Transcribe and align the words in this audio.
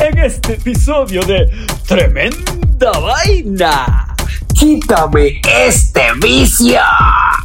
En 0.00 0.18
este 0.18 0.54
episodio 0.54 1.22
de 1.22 1.48
Tremenda 1.86 2.90
Vaina. 3.00 4.14
Quítame 4.52 5.40
este 5.44 6.02
vicio. 6.20 6.80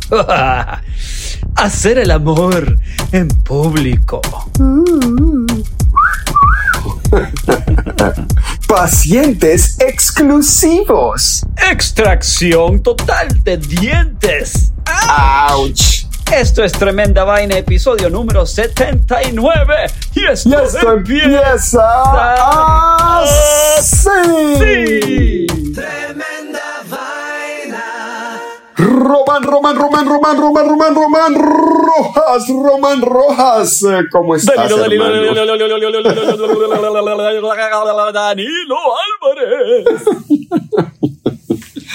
Hacer 1.56 2.00
el 2.00 2.12
amor 2.12 2.78
en 3.12 3.28
público. 3.28 4.22
Pacientes 8.68 9.78
exclusivos. 9.80 11.46
Extracción 11.72 12.82
total 12.82 13.44
de 13.44 13.58
dientes. 13.58 14.72
Ouch. 15.50 15.99
Esto 16.34 16.64
es 16.64 16.72
Tremenda 16.72 17.24
Vaina, 17.24 17.58
episodio 17.58 18.10
número 18.10 18.46
79. 18.46 19.76
Y 20.16 20.26
esto, 20.26 20.50
Y 20.50 20.54
esto 20.54 20.92
empieza 20.92 21.82
así. 23.78 24.10
Sí. 24.60 25.48
Román, 28.78 29.44
Román, 29.44 29.76
Román, 29.76 30.08
Román, 30.08 30.38
Román, 30.38 30.66
Román, 30.68 30.96
Román 30.96 31.36
Rojas, 31.36 32.48
Román 32.48 33.02
Rojas. 33.02 33.84
Eh, 33.84 34.04
¿Cómo 34.12 34.36
estás, 34.36 34.56
Danilo, 34.56 34.78
Danilo, 34.78 35.06
hermano? 35.06 35.18
Danilo, 35.18 35.36
Danilo 38.14 38.76
Álvarez. 39.24 39.86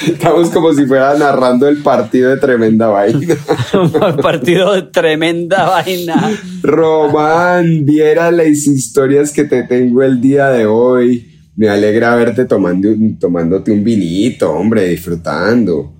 Estamos 0.07 0.51
como 0.51 0.73
si 0.73 0.87
fuera 0.87 1.15
narrando 1.17 1.69
el 1.69 1.83
partido 1.83 2.31
de 2.31 2.37
tremenda 2.39 2.89
vaina. 2.89 3.37
Partido 4.23 4.73
de 4.75 4.83
tremenda 4.83 5.69
vaina. 5.69 6.33
Román, 6.63 7.85
viera 7.85 8.31
las 8.31 8.49
historias 8.67 9.31
que 9.33 9.45
te 9.45 9.63
tengo 9.65 10.03
el 10.03 10.21
día 10.21 10.49
de 10.49 10.67
hoy. 10.67 11.31
Me 11.57 11.69
alegra 11.69 12.15
verte 12.17 12.45
tomando, 12.47 12.89
tomándote 13.21 13.71
un 13.71 13.85
vinito, 13.85 14.51
hombre, 14.53 14.89
disfrutando. 14.89 15.93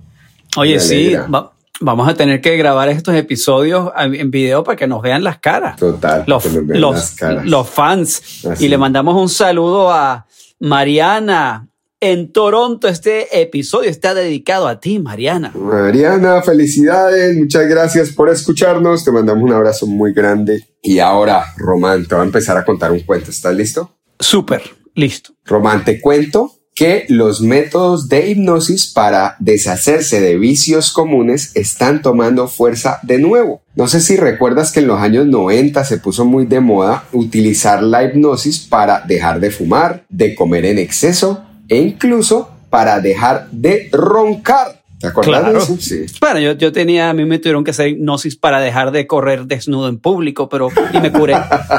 Oye, 0.57 0.79
sí, 0.81 1.13
va- 1.33 1.53
vamos 1.79 2.09
a 2.09 2.13
tener 2.13 2.41
que 2.41 2.57
grabar 2.57 2.89
estos 2.89 3.15
episodios 3.15 3.91
en 3.97 4.29
video 4.31 4.63
para 4.63 4.75
que 4.75 4.87
nos 4.87 5.01
vean 5.01 5.23
las 5.23 5.39
caras. 5.39 5.77
Total, 5.77 6.23
Los, 6.27 6.45
los- 6.53 6.93
las 6.95 7.11
caras. 7.11 7.45
los 7.45 7.69
fans. 7.69 8.45
Así. 8.45 8.65
Y 8.65 8.67
le 8.67 8.77
mandamos 8.77 9.15
un 9.15 9.29
saludo 9.29 9.91
a 9.91 10.25
Mariana 10.59 11.69
en 12.11 12.31
Toronto. 12.31 12.87
Este 12.87 13.41
episodio 13.41 13.89
está 13.89 14.13
dedicado 14.13 14.67
a 14.67 14.79
ti, 14.79 14.99
Mariana. 14.99 15.51
Mariana, 15.55 16.43
felicidades, 16.43 17.35
muchas 17.35 17.67
gracias 17.67 18.11
por 18.11 18.29
escucharnos, 18.29 19.03
te 19.03 19.11
mandamos 19.11 19.43
un 19.43 19.53
abrazo 19.53 19.87
muy 19.87 20.13
grande. 20.13 20.63
Y 20.83 20.99
ahora, 20.99 21.53
Román, 21.57 22.05
te 22.05 22.13
voy 22.13 22.21
a 22.21 22.25
empezar 22.25 22.57
a 22.57 22.63
contar 22.63 22.91
un 22.91 22.99
cuento, 22.99 23.31
¿estás 23.31 23.55
listo? 23.55 23.89
Súper, 24.19 24.61
listo. 24.93 25.33
Román, 25.45 25.83
te 25.83 25.99
cuento 25.99 26.51
que 26.75 27.05
los 27.07 27.41
métodos 27.41 28.09
de 28.09 28.29
hipnosis 28.29 28.91
para 28.93 29.37
deshacerse 29.39 30.19
de 30.19 30.37
vicios 30.37 30.91
comunes 30.91 31.53
están 31.55 32.01
tomando 32.01 32.49
fuerza 32.49 32.99
de 33.01 33.17
nuevo. 33.17 33.61
No 33.75 33.87
sé 33.87 34.01
si 34.01 34.17
recuerdas 34.17 34.73
que 34.73 34.81
en 34.81 34.87
los 34.87 34.99
años 34.99 35.25
90 35.25 35.83
se 35.85 35.97
puso 35.97 36.25
muy 36.25 36.45
de 36.45 36.59
moda 36.59 37.05
utilizar 37.13 37.81
la 37.81 38.03
hipnosis 38.03 38.59
para 38.59 38.99
dejar 39.07 39.39
de 39.39 39.51
fumar, 39.51 40.05
de 40.09 40.35
comer 40.35 40.65
en 40.65 40.77
exceso 40.77 41.44
e 41.69 41.77
incluso 41.77 42.49
para 42.69 42.99
dejar 42.99 43.47
de 43.51 43.89
roncar. 43.91 44.81
¿Te 44.99 45.07
acuerdas 45.07 45.41
Claro. 45.41 45.57
de 45.57 45.63
eso? 45.63 45.77
Sí. 45.79 46.05
Bueno, 46.21 46.39
yo, 46.39 46.53
yo 46.53 46.71
tenía, 46.71 47.09
a 47.09 47.13
mí 47.13 47.25
me 47.25 47.37
tuvieron 47.37 47.63
que 47.63 47.71
hacer 47.71 47.89
hipnosis 47.89 48.35
para 48.37 48.59
dejar 48.61 48.91
de 48.91 49.05
correr 49.07 49.45
desnudo 49.45 49.89
en 49.89 49.99
público, 49.99 50.47
pero 50.49 50.69
y 50.93 50.99
me 50.99 51.11
curé. 51.11 51.35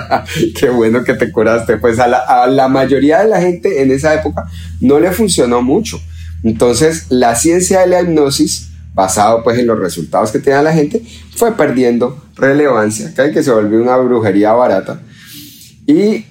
Qué 0.61 0.69
bueno 0.69 1.03
que 1.03 1.15
te 1.15 1.33
curaste. 1.33 1.79
Pues 1.79 1.99
a 1.99 2.07
la, 2.07 2.19
a 2.19 2.47
la 2.47 2.69
mayoría 2.69 3.21
de 3.21 3.29
la 3.29 3.41
gente 3.41 3.83
en 3.83 3.91
esa 3.91 4.15
época 4.15 4.45
no 4.81 5.01
le 5.01 5.11
funcionó 5.13 5.63
mucho. 5.63 5.99
Entonces, 6.45 7.07
la 7.09 7.35
ciencia 7.35 7.81
de 7.81 7.87
la 7.89 8.03
hipnosis, 8.03 8.69
basado 8.95 9.43
pues 9.43 9.59
en 9.59 9.67
los 9.67 9.79
resultados 9.79 10.31
que 10.31 10.39
tenía 10.39 10.63
la 10.63 10.73
gente, 10.73 11.03
fue 11.35 11.57
perdiendo 11.57 12.23
relevancia, 12.37 13.09
¿ok? 13.11 13.33
que 13.33 13.43
se 13.43 13.51
volvió 13.51 13.83
una 13.83 13.97
brujería 13.97 14.53
barata. 14.53 15.01
Y 15.87 16.27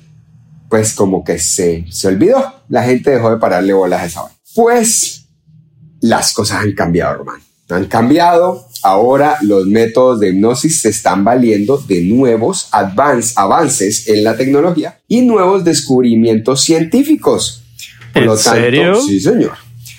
pues 0.70 0.94
como 0.94 1.24
que 1.24 1.38
se, 1.40 1.86
se 1.90 2.08
olvidó. 2.08 2.54
La 2.70 2.84
gente 2.84 3.12
dejó 3.12 3.32
de 3.32 3.38
pararle 3.38 3.74
bolas 3.74 4.02
a 4.02 4.06
esa 4.06 4.24
hora. 4.24 4.34
Pues 4.54 5.26
las 6.02 6.34
cosas 6.34 6.62
han 6.64 6.74
cambiado, 6.74 7.16
hermano. 7.20 7.44
Han 7.70 7.86
cambiado. 7.86 8.68
Ahora 8.84 9.38
los 9.42 9.66
métodos 9.66 10.20
de 10.20 10.30
hipnosis 10.30 10.82
se 10.82 10.90
están 10.90 11.24
valiendo 11.24 11.78
de 11.78 12.02
nuevos 12.04 12.68
advance- 12.72 13.34
avances 13.36 14.08
en 14.08 14.24
la 14.24 14.38
tecnología 14.38 15.00
y 15.08 15.22
nuevos 15.22 15.64
descubrimientos 15.64 16.62
científicos. 16.62 17.64
Por 18.14 18.22
¿En 18.22 18.28
lo 18.28 18.36
tanto, 18.38 18.60
serio? 18.60 19.02
sí, 19.02 19.20
señor. 19.20 19.54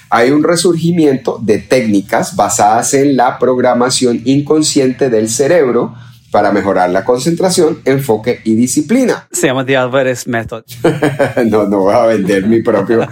Hay 0.09 0.31
un 0.31 0.44
resurgimiento 0.44 1.41
de 1.43 1.59
técnicas 1.59 2.37
basadas 2.37 2.94
en 2.94 3.16
la 3.16 3.41
programación 3.41 4.22
inconsciente 4.25 5.10
del 5.10 5.28
cerebro 5.28 5.97
para 6.36 6.52
mejorar 6.52 6.91
la 6.91 7.02
concentración, 7.02 7.78
enfoque 7.86 8.41
y 8.44 8.54
disciplina. 8.56 9.26
Se 9.32 9.46
llama 9.46 9.64
The 9.64 9.75
Alvarez 9.78 10.26
Method. 10.28 10.64
No, 11.46 11.66
no 11.66 11.78
voy 11.81 11.94
a 11.94 12.05
vender 12.05 12.46
mi 12.46 12.61
propio, 12.61 13.08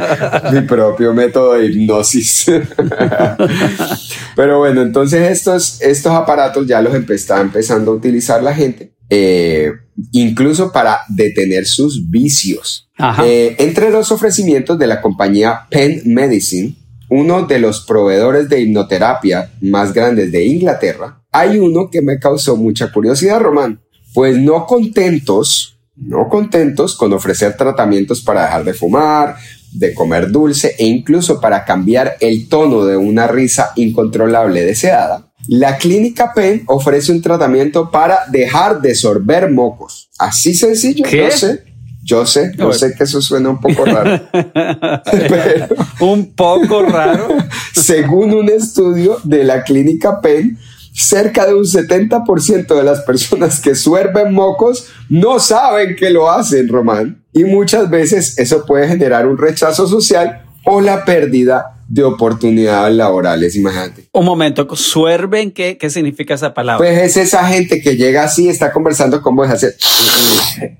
mi 0.52 0.60
propio 0.60 1.14
método 1.14 1.54
de 1.54 1.64
hipnosis. 1.64 2.44
Pero 4.36 4.58
bueno, 4.58 4.82
entonces 4.82 5.30
estos, 5.30 5.80
estos 5.80 6.12
aparatos 6.12 6.66
ya 6.66 6.82
los 6.82 6.92
empe- 6.92 7.14
está 7.14 7.40
empezando 7.40 7.92
a 7.92 7.94
utilizar 7.94 8.42
la 8.42 8.54
gente, 8.54 8.94
eh, 9.08 9.72
incluso 10.12 10.70
para 10.70 11.00
detener 11.08 11.64
sus 11.64 12.10
vicios. 12.10 12.90
Eh, 13.24 13.56
entre 13.58 13.88
los 13.90 14.12
ofrecimientos 14.12 14.78
de 14.78 14.86
la 14.86 15.00
compañía 15.00 15.60
Penn 15.70 16.02
Medicine, 16.04 16.74
uno 17.08 17.46
de 17.46 17.58
los 17.58 17.80
proveedores 17.86 18.50
de 18.50 18.60
hipnoterapia 18.60 19.50
más 19.62 19.94
grandes 19.94 20.30
de 20.30 20.44
Inglaterra, 20.44 21.22
hay 21.34 21.58
uno 21.58 21.90
que 21.90 22.00
me 22.00 22.20
causó 22.20 22.56
mucha 22.56 22.92
curiosidad, 22.92 23.40
Román. 23.40 23.80
Pues 24.14 24.38
no 24.38 24.66
contentos, 24.66 25.76
no 25.96 26.28
contentos 26.28 26.94
con 26.94 27.12
ofrecer 27.12 27.56
tratamientos 27.56 28.22
para 28.22 28.42
dejar 28.42 28.64
de 28.64 28.72
fumar, 28.72 29.34
de 29.72 29.92
comer 29.94 30.30
dulce 30.30 30.76
e 30.78 30.86
incluso 30.86 31.40
para 31.40 31.64
cambiar 31.64 32.16
el 32.20 32.48
tono 32.48 32.84
de 32.84 32.96
una 32.96 33.26
risa 33.26 33.72
incontrolable 33.74 34.62
deseada, 34.62 35.32
La 35.48 35.76
clínica 35.76 36.32
Penn 36.32 36.62
ofrece 36.66 37.10
un 37.10 37.20
tratamiento 37.20 37.90
para 37.90 38.20
dejar 38.30 38.80
de 38.80 38.94
sorber 38.94 39.50
mocos. 39.50 40.08
Así 40.18 40.54
sencillo, 40.54 41.04
¿Qué? 41.04 41.18
yo 41.18 41.30
sé. 41.32 41.64
Yo 42.04 42.26
sé, 42.26 42.52
yo 42.56 42.72
sé 42.72 42.94
que 42.94 43.04
eso 43.04 43.20
suena 43.20 43.48
un 43.48 43.60
poco 43.60 43.84
raro. 43.86 44.28
Pero 45.10 45.68
Un 46.00 46.34
poco 46.34 46.82
raro. 46.82 47.28
según 47.74 48.34
un 48.34 48.50
estudio 48.50 49.18
de 49.24 49.42
la 49.42 49.64
clínica 49.64 50.20
Penn, 50.20 50.58
cerca 51.06 51.46
de 51.46 51.54
un 51.54 51.64
70% 51.64 52.74
de 52.74 52.82
las 52.82 53.00
personas 53.02 53.60
que 53.60 53.74
suerben 53.74 54.32
mocos 54.32 54.88
no 55.08 55.38
saben 55.38 55.96
que 55.96 56.10
lo 56.10 56.30
hacen, 56.30 56.68
Román. 56.68 57.24
Y 57.32 57.44
muchas 57.44 57.90
veces 57.90 58.38
eso 58.38 58.64
puede 58.64 58.88
generar 58.88 59.26
un 59.26 59.38
rechazo 59.38 59.86
social 59.86 60.44
o 60.64 60.80
la 60.80 61.04
pérdida 61.04 61.74
de 61.88 62.02
oportunidades 62.02 62.94
laborales, 62.94 63.56
imagínate. 63.56 64.08
Un 64.12 64.24
momento, 64.24 64.66
suerben, 64.74 65.50
¿qué, 65.50 65.76
qué 65.76 65.90
significa 65.90 66.34
esa 66.34 66.54
palabra? 66.54 66.78
Pues 66.78 66.98
es 66.98 67.16
esa 67.16 67.46
gente 67.46 67.82
que 67.82 67.96
llega 67.96 68.24
así, 68.24 68.48
está 68.48 68.72
conversando 68.72 69.20
con 69.20 69.36
vos, 69.36 69.50
hace 69.50 69.74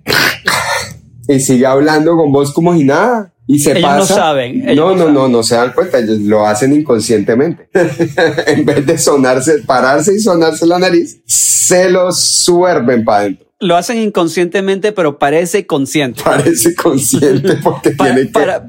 y 1.29 1.41
sigue 1.41 1.67
hablando 1.67 2.17
con 2.17 2.33
vos 2.33 2.53
como 2.53 2.75
si 2.75 2.85
nada. 2.85 3.34
Y 3.47 3.59
se 3.59 3.73
Ellos 3.73 3.83
pasa. 3.83 3.99
no 3.99 4.07
saben, 4.07 4.69
ellos 4.69 4.97
no, 4.97 4.97
no 4.97 5.05
no, 5.07 5.13
no, 5.13 5.29
no 5.29 5.43
se 5.43 5.55
dan 5.55 5.73
cuenta. 5.73 5.99
Ellos 5.99 6.19
lo 6.21 6.47
hacen 6.47 6.73
inconscientemente. 6.73 7.69
en 8.47 8.65
vez 8.65 8.87
de 8.87 8.97
sonarse, 8.99 9.59
pararse 9.67 10.15
y 10.15 10.19
sonarse 10.19 10.67
la 10.67 10.79
nariz, 10.79 11.21
se 11.27 11.91
lo 11.91 12.11
suerven 12.13 13.05
para 13.05 13.19
adentro. 13.21 13.44
Lo 13.65 13.77
hacen 13.77 13.97
inconscientemente, 13.99 14.93
pero 14.93 15.19
parece 15.19 15.67
consciente. 15.67 16.23
Parece 16.23 16.75
consciente 16.75 17.55
porque 17.63 17.93
Para, 17.93 18.15
tiene 18.15 18.27
que. 18.27 18.33
para, 18.33 18.69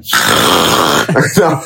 No. 1.36 1.62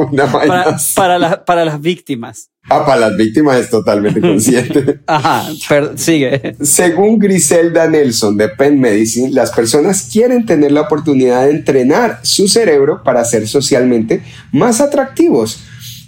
Una 0.10 0.24
vaina 0.26 0.48
para, 0.64 0.70
así. 0.74 0.94
para, 0.96 1.18
la- 1.18 1.44
para 1.44 1.64
las 1.64 1.80
víctimas. 1.80 2.50
Ah, 2.70 2.84
para 2.84 3.08
las 3.08 3.16
víctimas 3.16 3.58
es 3.60 3.70
totalmente 3.70 4.20
consciente. 4.20 5.00
Ajá, 5.06 5.46
pero 5.68 5.96
sigue. 5.96 6.56
Según 6.60 7.18
Griselda 7.18 7.88
Nelson 7.88 8.36
de 8.36 8.48
Penn 8.48 8.78
Medicine, 8.80 9.30
las 9.30 9.52
personas 9.52 10.08
quieren 10.12 10.44
tener 10.44 10.72
la 10.72 10.82
oportunidad 10.82 11.44
de 11.46 11.52
entrenar 11.52 12.20
su 12.22 12.48
cerebro 12.48 13.02
para 13.04 13.24
ser 13.24 13.46
socialmente 13.48 14.22
más 14.52 14.80
atractivos 14.80 15.60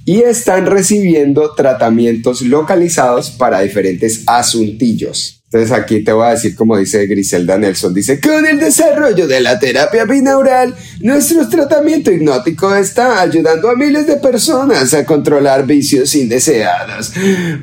y 0.05 0.23
están 0.23 0.67
recibiendo 0.67 1.55
tratamientos 1.55 2.43
localizados 2.43 3.31
para 3.31 3.61
diferentes 3.61 4.25
asuntillos. 4.27 5.40
Entonces 5.53 5.77
aquí 5.77 6.05
te 6.05 6.13
voy 6.13 6.27
a 6.27 6.31
decir 6.31 6.55
como 6.55 6.77
dice 6.77 7.07
Griselda 7.07 7.59
Nelson, 7.59 7.93
dice, 7.93 8.21
con 8.21 8.47
el 8.47 8.61
desarrollo 8.61 9.27
de 9.27 9.41
la 9.41 9.59
terapia 9.59 10.05
binaural, 10.05 10.77
nuestro 11.01 11.49
tratamiento 11.49 12.13
hipnótico 12.13 12.73
está 12.73 13.21
ayudando 13.21 13.69
a 13.69 13.75
miles 13.75 14.07
de 14.07 14.19
personas 14.19 14.95
a 14.95 15.05
controlar 15.05 15.67
vicios 15.67 16.15
indeseados. 16.15 17.13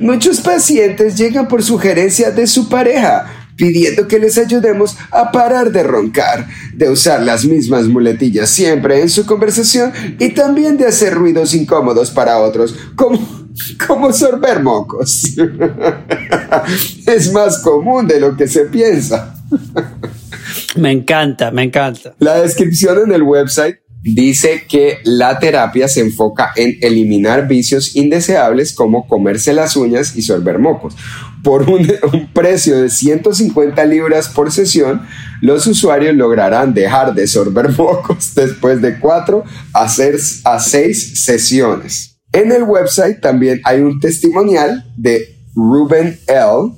Muchos 0.01 0.42
pacientes 0.42 1.16
llegan 1.16 1.48
por 1.48 1.63
sugerencias 1.63 2.36
de 2.36 2.45
su 2.45 2.68
pareja, 2.68 3.48
pidiendo 3.56 4.06
que 4.10 4.19
les 4.19 4.38
ayudemos 4.38 4.98
a 5.10 5.31
parar 5.31 5.72
de 5.72 5.83
roncar, 5.83 6.45
de 6.74 6.90
usar 6.90 7.24
las 7.24 7.45
mismas 7.45 7.86
muletillas 7.86 8.50
siempre 8.50 9.00
en 9.00 9.07
su 9.07 9.25
conversación 9.25 9.94
y 10.19 10.31
también 10.31 10.75
de 10.75 10.88
hacer 10.88 11.13
ruidos 11.13 11.54
incómodos 11.54 12.12
para 12.12 12.40
otros, 12.40 12.75
como, 12.98 13.47
como 13.88 14.12
sorber 14.13 14.62
mocos. 14.62 15.36
es 17.06 17.31
más 17.31 17.59
común 17.59 18.07
de 18.07 18.19
lo 18.19 18.36
que 18.36 18.48
se 18.48 18.65
piensa. 18.65 19.36
Me 20.75 20.92
encanta, 20.92 21.51
me 21.51 21.63
encanta. 21.63 22.13
La 22.19 22.39
descripción 22.39 23.00
en 23.06 23.12
el 23.12 23.24
website 23.24 23.77
dice 24.04 24.65
que 24.69 25.00
la 25.04 25.39
terapia 25.39 25.88
se 25.88 26.01
enfoca 26.01 26.51
en 26.56 26.77
eliminar 26.81 27.48
vicios 27.48 27.95
indeseables 27.95 28.74
como 28.74 29.07
comerse 29.07 29.54
las 29.54 29.75
uñas 29.75 30.15
y 30.15 30.21
sorber 30.21 30.59
mocos. 30.59 30.95
Por 31.44 31.69
un, 31.69 31.92
un 32.13 32.27
precio 32.31 32.77
de 32.81 32.89
150 32.89 33.83
libras 33.86 34.30
por 34.30 34.51
sesión, 34.51 35.01
los 35.42 35.65
usuarios 35.68 36.15
lograrán 36.15 36.74
dejar 36.74 37.13
de 37.13 37.27
sorber 37.27 37.69
mocos 37.77 38.33
después 38.36 38.81
de 38.81 39.00
4 39.00 39.44
a 39.74 39.89
6 39.89 40.42
a 40.45 40.59
seis 40.59 41.24
sesiones. 41.24 42.17
En 42.32 42.52
el 42.52 42.64
website 42.64 43.22
también 43.22 43.62
hay 43.64 43.82
un 43.82 44.00
testimonial 44.00 44.92
de 44.98 45.38
Ruben 45.56 46.20
L. 46.28 46.74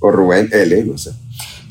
o 0.00 0.10
Rubén 0.10 0.48
L. 0.52 0.84
no 0.84 0.98
sé 0.98 1.10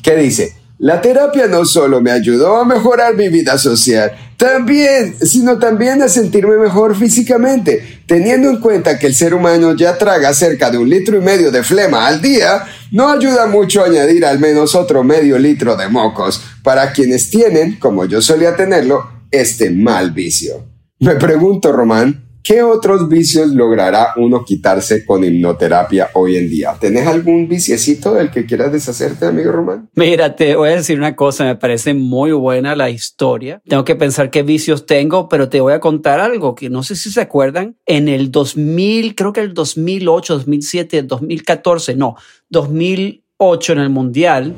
que 0.02 0.16
dice, 0.16 0.54
la 0.78 1.00
terapia 1.00 1.46
no 1.46 1.64
solo 1.64 2.00
me 2.00 2.10
ayudó 2.10 2.56
a 2.56 2.64
mejorar 2.64 3.14
mi 3.14 3.28
vida 3.28 3.58
social, 3.58 4.12
también, 4.36 5.16
sino 5.20 5.58
también 5.58 6.00
a 6.00 6.08
sentirme 6.08 6.56
mejor 6.56 6.96
físicamente, 6.96 8.02
teniendo 8.06 8.48
en 8.48 8.60
cuenta 8.60 8.98
que 8.98 9.06
el 9.06 9.14
ser 9.14 9.34
humano 9.34 9.76
ya 9.76 9.98
traga 9.98 10.32
cerca 10.32 10.70
de 10.70 10.78
un 10.78 10.88
litro 10.88 11.18
y 11.18 11.20
medio 11.20 11.50
de 11.50 11.62
flema 11.62 12.06
al 12.06 12.22
día, 12.22 12.64
no 12.92 13.10
ayuda 13.10 13.46
mucho 13.46 13.84
añadir 13.84 14.24
al 14.24 14.38
menos 14.38 14.74
otro 14.74 15.04
medio 15.04 15.38
litro 15.38 15.76
de 15.76 15.88
mocos 15.88 16.42
para 16.62 16.92
quienes 16.92 17.28
tienen, 17.28 17.78
como 17.78 18.06
yo 18.06 18.22
solía 18.22 18.56
tenerlo, 18.56 19.06
este 19.30 19.70
mal 19.70 20.12
vicio. 20.12 20.64
Me 20.98 21.16
pregunto, 21.16 21.72
Román, 21.72 22.29
¿qué 22.42 22.62
otros 22.62 23.08
vicios 23.08 23.48
logrará 23.48 24.14
uno 24.16 24.44
quitarse 24.44 25.04
con 25.04 25.24
hipnoterapia 25.24 26.10
hoy 26.14 26.36
en 26.36 26.48
día? 26.48 26.74
¿Tenés 26.78 27.06
algún 27.06 27.48
viciecito 27.48 28.14
del 28.14 28.30
que 28.30 28.46
quieras 28.46 28.72
deshacerte, 28.72 29.26
amigo 29.26 29.52
Román? 29.52 29.88
Mira, 29.94 30.36
te 30.36 30.56
voy 30.56 30.70
a 30.70 30.76
decir 30.76 30.98
una 30.98 31.16
cosa, 31.16 31.44
me 31.44 31.56
parece 31.56 31.94
muy 31.94 32.32
buena 32.32 32.76
la 32.76 32.90
historia. 32.90 33.60
Tengo 33.66 33.84
que 33.84 33.96
pensar 33.96 34.30
qué 34.30 34.42
vicios 34.42 34.86
tengo, 34.86 35.28
pero 35.28 35.48
te 35.48 35.60
voy 35.60 35.72
a 35.72 35.80
contar 35.80 36.20
algo 36.20 36.54
que 36.54 36.70
no 36.70 36.82
sé 36.82 36.96
si 36.96 37.10
se 37.10 37.20
acuerdan. 37.20 37.76
En 37.86 38.08
el 38.08 38.30
2000, 38.30 39.14
creo 39.14 39.32
que 39.32 39.40
el 39.40 39.54
2008, 39.54 40.38
2007, 40.38 41.02
2014, 41.02 41.96
no, 41.96 42.16
2008 42.50 43.72
en 43.72 43.78
el 43.78 43.90
Mundial, 43.90 44.54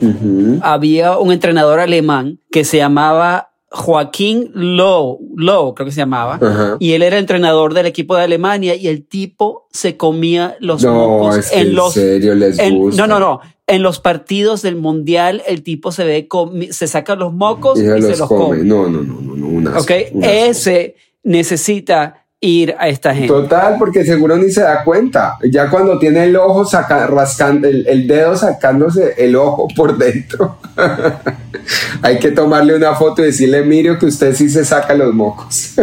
había 0.63 1.19
un 1.19 1.33
entrenador 1.33 1.81
alemán 1.81 2.41
que 2.51 2.65
se 2.65 2.79
llamaba 2.79 3.52
Joaquín 3.73 4.51
Low, 4.55 5.19
Low 5.37 5.75
creo 5.75 5.87
que 5.87 5.93
se 5.93 5.99
llamaba, 6.01 6.35
Ajá. 6.43 6.77
y 6.79 6.93
él 6.93 7.03
era 7.03 7.19
entrenador 7.19 7.73
del 7.75 7.87
equipo 7.87 8.15
de 8.17 8.23
Alemania 8.23 8.75
y 8.75 8.87
el 8.89 9.05
tipo 9.07 9.67
se 9.73 9.97
comía 9.97 10.57
los 10.61 10.83
No, 10.85 10.95
mocos 10.95 11.39
es 11.39 11.51
que 11.51 11.61
en 11.61 11.67
en 11.69 11.75
los 11.75 11.95
serio 11.95 12.35
les 12.35 12.59
en- 12.59 12.77
gusta. 12.79 13.01
no, 13.07 13.07
no, 13.09 13.21
no. 13.21 13.41
En 13.67 13.83
los 13.83 14.01
partidos 14.01 14.61
del 14.61 14.77
mundial, 14.77 15.43
el 15.47 15.63
tipo 15.63 15.93
se 15.93 16.05
ve, 16.05 16.29
se 16.71 16.87
saca 16.87 17.15
los 17.15 17.33
mocos 17.33 17.79
Y 17.79 17.85
y, 17.85 17.87
se 17.87 18.03
se 18.15 18.17
los 18.19 18.29
come. 18.29 18.45
come. 18.59 18.65
No, 18.65 18.89
no, 18.89 19.01
no, 19.03 19.21
no, 19.23 19.35
no, 19.37 19.47
un 19.47 19.69
asco, 19.69 19.83
Ok, 19.83 19.91
un 20.13 20.25
asco. 20.25 20.35
ese 20.37 20.97
necesita 21.23 22.22
ir 22.43 22.75
a 22.79 22.89
esta 22.89 23.15
gente. 23.15 23.29
Total, 23.29 23.77
porque 23.79 24.05
seguro 24.05 24.37
ni 24.37 24.51
se 24.51 24.61
da 24.63 24.85
cuenta. 24.85 25.39
Ya 25.49 25.71
cuando 25.71 25.99
tiene 25.99 26.25
el 26.25 26.37
ojo 26.37 26.65
saca, 26.65 27.07
rascando, 27.07 27.69
el, 27.69 27.87
el 27.87 28.07
dedo 28.07 28.37
sacándose 28.37 29.15
el 29.17 29.37
ojo 29.37 29.69
por 29.75 29.97
dentro. 29.97 30.59
Hay 32.03 32.19
que 32.19 32.33
tomarle 32.33 32.75
una 32.75 32.95
foto 32.97 33.23
y 33.23 33.27
decirle, 33.27 33.63
mire 33.63 33.97
que 33.97 34.07
usted 34.07 34.35
sí 34.35 34.51
se 34.51 34.65
saca 34.65 34.93
los 34.95 35.15
mocos. 35.15 35.75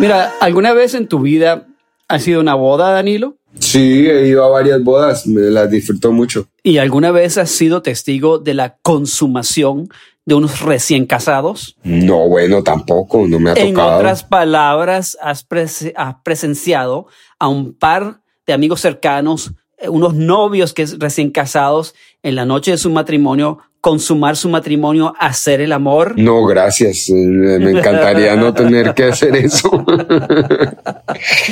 Mira, 0.00 0.32
¿alguna 0.40 0.72
vez 0.72 0.94
en 0.94 1.06
tu 1.06 1.20
vida 1.20 1.66
ha 2.08 2.18
sido 2.18 2.40
una 2.40 2.54
boda, 2.54 2.90
Danilo? 2.90 3.36
sí, 3.60 4.06
he 4.08 4.26
ido 4.26 4.44
a 4.44 4.48
varias 4.48 4.82
bodas, 4.82 5.26
me 5.26 5.42
las 5.42 5.70
disfruto 5.70 6.10
mucho. 6.10 6.48
¿Y 6.62 6.78
alguna 6.78 7.12
vez 7.12 7.38
has 7.38 7.50
sido 7.50 7.82
testigo 7.82 8.38
de 8.38 8.54
la 8.54 8.76
consumación 8.82 9.88
de 10.26 10.34
unos 10.34 10.60
recién 10.62 11.06
casados? 11.06 11.76
No, 11.82 12.28
bueno, 12.28 12.62
tampoco, 12.62 13.26
no 13.28 13.38
me 13.38 13.50
ha 13.50 13.54
En 13.54 13.74
tocado. 13.74 13.96
otras 13.98 14.24
palabras, 14.24 15.16
has, 15.20 15.46
prese- 15.46 15.92
has 15.96 16.16
presenciado 16.24 17.06
a 17.38 17.48
un 17.48 17.74
par 17.74 18.20
de 18.46 18.52
amigos 18.52 18.80
cercanos, 18.80 19.52
eh, 19.78 19.88
unos 19.88 20.14
novios 20.14 20.72
que 20.72 20.86
recién 20.98 21.30
casados, 21.30 21.94
en 22.22 22.36
la 22.36 22.44
noche 22.46 22.70
de 22.70 22.78
su 22.78 22.90
matrimonio, 22.90 23.58
consumar 23.82 24.34
su 24.36 24.48
matrimonio, 24.48 25.12
hacer 25.18 25.60
el 25.60 25.70
amor. 25.72 26.14
No, 26.18 26.46
gracias. 26.46 27.10
eh, 27.10 27.12
Me 27.14 27.72
encantaría 27.72 28.34
no 28.34 28.54
tener 28.54 28.94
que 28.94 29.04
hacer 29.04 29.36
eso. 29.36 29.68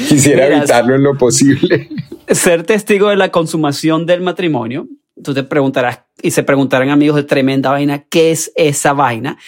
Quisiera 0.08 0.44
Mira, 0.46 0.56
evitarlo 0.58 0.94
en 0.94 1.02
lo 1.02 1.16
posible. 1.18 1.88
Ser 2.28 2.62
testigo 2.64 3.08
de 3.08 3.16
la 3.16 3.30
consumación 3.30 4.06
del 4.06 4.22
matrimonio. 4.22 4.86
Tú 5.22 5.34
te 5.34 5.42
preguntarás 5.42 6.00
y 6.22 6.30
se 6.30 6.42
preguntarán 6.42 6.90
amigos 6.90 7.16
de 7.16 7.22
tremenda 7.24 7.70
vaina, 7.70 8.04
¿qué 8.08 8.30
es 8.30 8.52
esa 8.56 8.92
vaina? 8.92 9.38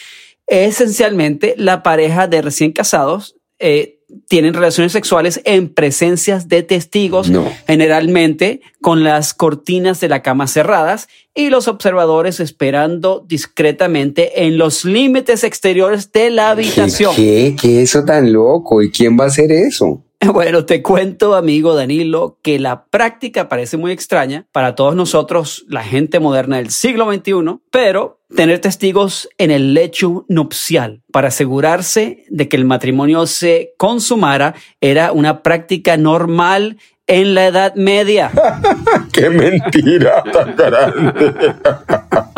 Esencialmente, 0.46 1.54
la 1.56 1.82
pareja 1.82 2.26
de 2.26 2.42
recién 2.42 2.72
casados 2.72 3.36
eh, 3.58 3.98
tienen 4.28 4.54
relaciones 4.54 4.92
sexuales 4.92 5.40
en 5.44 5.68
presencias 5.72 6.48
de 6.48 6.62
testigos, 6.62 7.30
No. 7.30 7.50
generalmente 7.66 8.60
con 8.80 9.02
las 9.02 9.32
cortinas 9.34 10.00
de 10.00 10.08
la 10.08 10.22
cama 10.22 10.46
cerradas 10.46 11.08
y 11.34 11.48
los 11.48 11.66
observadores 11.66 12.38
esperando 12.38 13.24
discretamente 13.26 14.44
en 14.46 14.58
los 14.58 14.84
límites 14.84 15.42
exteriores 15.42 16.12
de 16.12 16.30
la 16.30 16.50
habitación. 16.50 17.16
¿Qué? 17.16 17.56
¿Qué 17.60 17.82
es 17.82 17.90
eso 17.90 18.04
tan 18.04 18.32
loco? 18.32 18.82
¿Y 18.82 18.90
quién 18.90 19.18
va 19.18 19.24
a 19.24 19.28
hacer 19.28 19.50
eso? 19.50 20.03
Bueno, 20.32 20.64
te 20.64 20.82
cuento, 20.82 21.34
amigo 21.34 21.74
Danilo, 21.74 22.38
que 22.42 22.58
la 22.58 22.86
práctica 22.86 23.48
parece 23.48 23.76
muy 23.76 23.92
extraña 23.92 24.46
para 24.52 24.74
todos 24.74 24.94
nosotros, 24.96 25.64
la 25.68 25.82
gente 25.82 26.20
moderna 26.20 26.56
del 26.56 26.70
siglo 26.70 27.12
XXI, 27.12 27.60
pero 27.70 28.20
tener 28.34 28.58
testigos 28.58 29.28
en 29.38 29.50
el 29.50 29.74
lecho 29.74 30.24
nupcial 30.28 31.02
para 31.12 31.28
asegurarse 31.28 32.24
de 32.28 32.48
que 32.48 32.56
el 32.56 32.64
matrimonio 32.64 33.26
se 33.26 33.74
consumara 33.76 34.54
era 34.80 35.12
una 35.12 35.42
práctica 35.42 35.96
normal 35.96 36.78
en 37.06 37.34
la 37.34 37.46
Edad 37.46 37.74
Media. 37.74 38.30
¡Qué 39.12 39.30
mentira 39.30 40.22
tan 40.32 40.56
grande! 40.56 41.54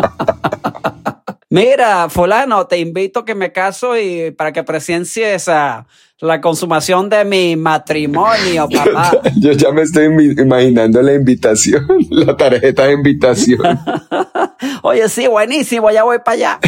Mira, 1.49 2.11
fulano, 2.11 2.67
te 2.67 2.79
invito 2.79 3.21
a 3.21 3.25
que 3.25 3.37
me 3.37 3.53
caso 3.53 3.97
y 3.97 4.33
para 4.33 4.53
que 4.53 4.65
presencies 4.65 5.49
a 5.49 5.87
la 6.21 6.41
consumación 6.41 7.09
de 7.09 7.25
mi 7.25 7.57
matrimonio, 7.57 8.69
papá. 8.73 9.21
Yo 9.37 9.53
ya 9.53 9.71
me 9.73 9.83
estoy 9.83 10.07
imaginando 10.07 11.03
la 11.03 11.15
invitación, 11.15 11.87
la 12.11 12.37
tarjeta 12.37 12.87
de 12.87 12.93
invitación. 12.93 13.61
Oye, 14.83 15.09
sí, 15.09 15.27
buenísimo, 15.27 15.91
ya 15.91 16.05
voy 16.05 16.19
para 16.25 16.33
allá. 16.33 16.61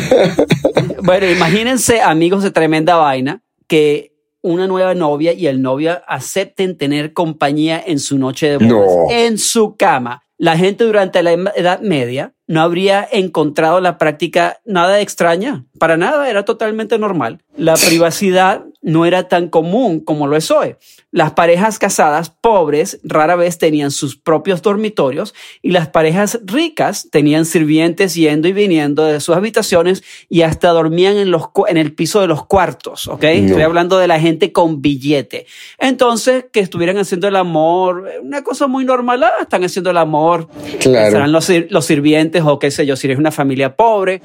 bueno, 1.03 1.27
imagínense, 1.27 2.01
amigos 2.01 2.43
de 2.43 2.51
tremenda 2.51 2.97
vaina, 2.97 3.43
que 3.67 4.15
una 4.43 4.67
nueva 4.67 4.95
novia 4.95 5.33
y 5.33 5.47
el 5.47 5.63
novio 5.63 6.01
acepten 6.07 6.77
tener 6.77 7.13
compañía 7.13 7.83
en 7.85 7.99
su 7.99 8.19
noche 8.19 8.51
de 8.51 8.59
bodas, 8.59 9.11
en 9.11 9.39
su 9.39 9.77
cama. 9.77 10.23
La 10.37 10.57
gente 10.57 10.85
durante 10.85 11.23
la 11.25 11.33
Edad 11.33 11.81
Media 11.81 12.35
no 12.47 12.61
habría 12.61 13.07
encontrado 13.11 13.81
la 13.81 13.99
práctica 13.99 14.61
nada 14.65 15.01
extraña, 15.01 15.65
para 15.81 15.97
nada, 15.97 16.31
era 16.31 16.45
totalmente 16.45 16.97
normal. 16.99 17.43
La 17.57 17.75
privacidad 17.75 18.65
no 18.83 19.07
era 19.07 19.29
tan 19.29 19.49
común 19.49 20.01
como 20.01 20.27
lo 20.27 20.37
es 20.37 20.51
hoy. 20.51 20.77
Las 21.11 21.33
parejas 21.33 21.79
casadas 21.79 22.29
pobres 22.29 23.01
rara 23.03 23.35
vez 23.35 23.57
tenían 23.57 23.91
sus 23.91 24.17
propios 24.17 24.61
dormitorios 24.61 25.35
y 25.63 25.71
las 25.71 25.89
parejas 25.89 26.41
ricas 26.45 27.09
tenían 27.11 27.47
sirvientes 27.47 28.15
yendo 28.15 28.47
y 28.47 28.53
viniendo 28.53 29.07
de 29.07 29.21
sus 29.21 29.35
habitaciones 29.35 30.03
y 30.29 30.43
hasta 30.43 30.69
dormían 30.69 31.17
en, 31.17 31.31
los, 31.31 31.45
en 31.69 31.79
el 31.79 31.95
piso 31.95 32.21
de 32.21 32.27
los 32.27 32.45
cuartos, 32.45 33.09
¿ok? 33.09 33.25
Estoy 33.25 33.63
hablando 33.63 33.97
de 33.97 34.07
la 34.07 34.21
gente 34.21 34.53
con 34.53 34.83
billete. 34.83 35.47
Entonces, 35.79 36.45
que 36.53 36.61
estuvieran 36.61 36.99
haciendo 36.99 37.27
el 37.27 37.37
amor, 37.37 38.05
una 38.23 38.45
cosa 38.45 38.67
muy 38.67 38.85
normal, 38.85 39.23
ah, 39.25 39.33
están 39.41 39.65
haciendo 39.65 39.91
el 39.91 39.97
amor, 39.97 40.49
claro. 40.79 41.11
serán 41.11 41.33
los, 41.33 41.51
los 41.71 41.87
sirvientes 41.87 42.43
o 42.45 42.59
qué 42.59 42.71
sé 42.71 42.85
yo, 42.85 42.97
si 42.97 43.07
eres 43.07 43.19
una 43.19 43.31
familia 43.31 43.77
pobre, 43.77 44.21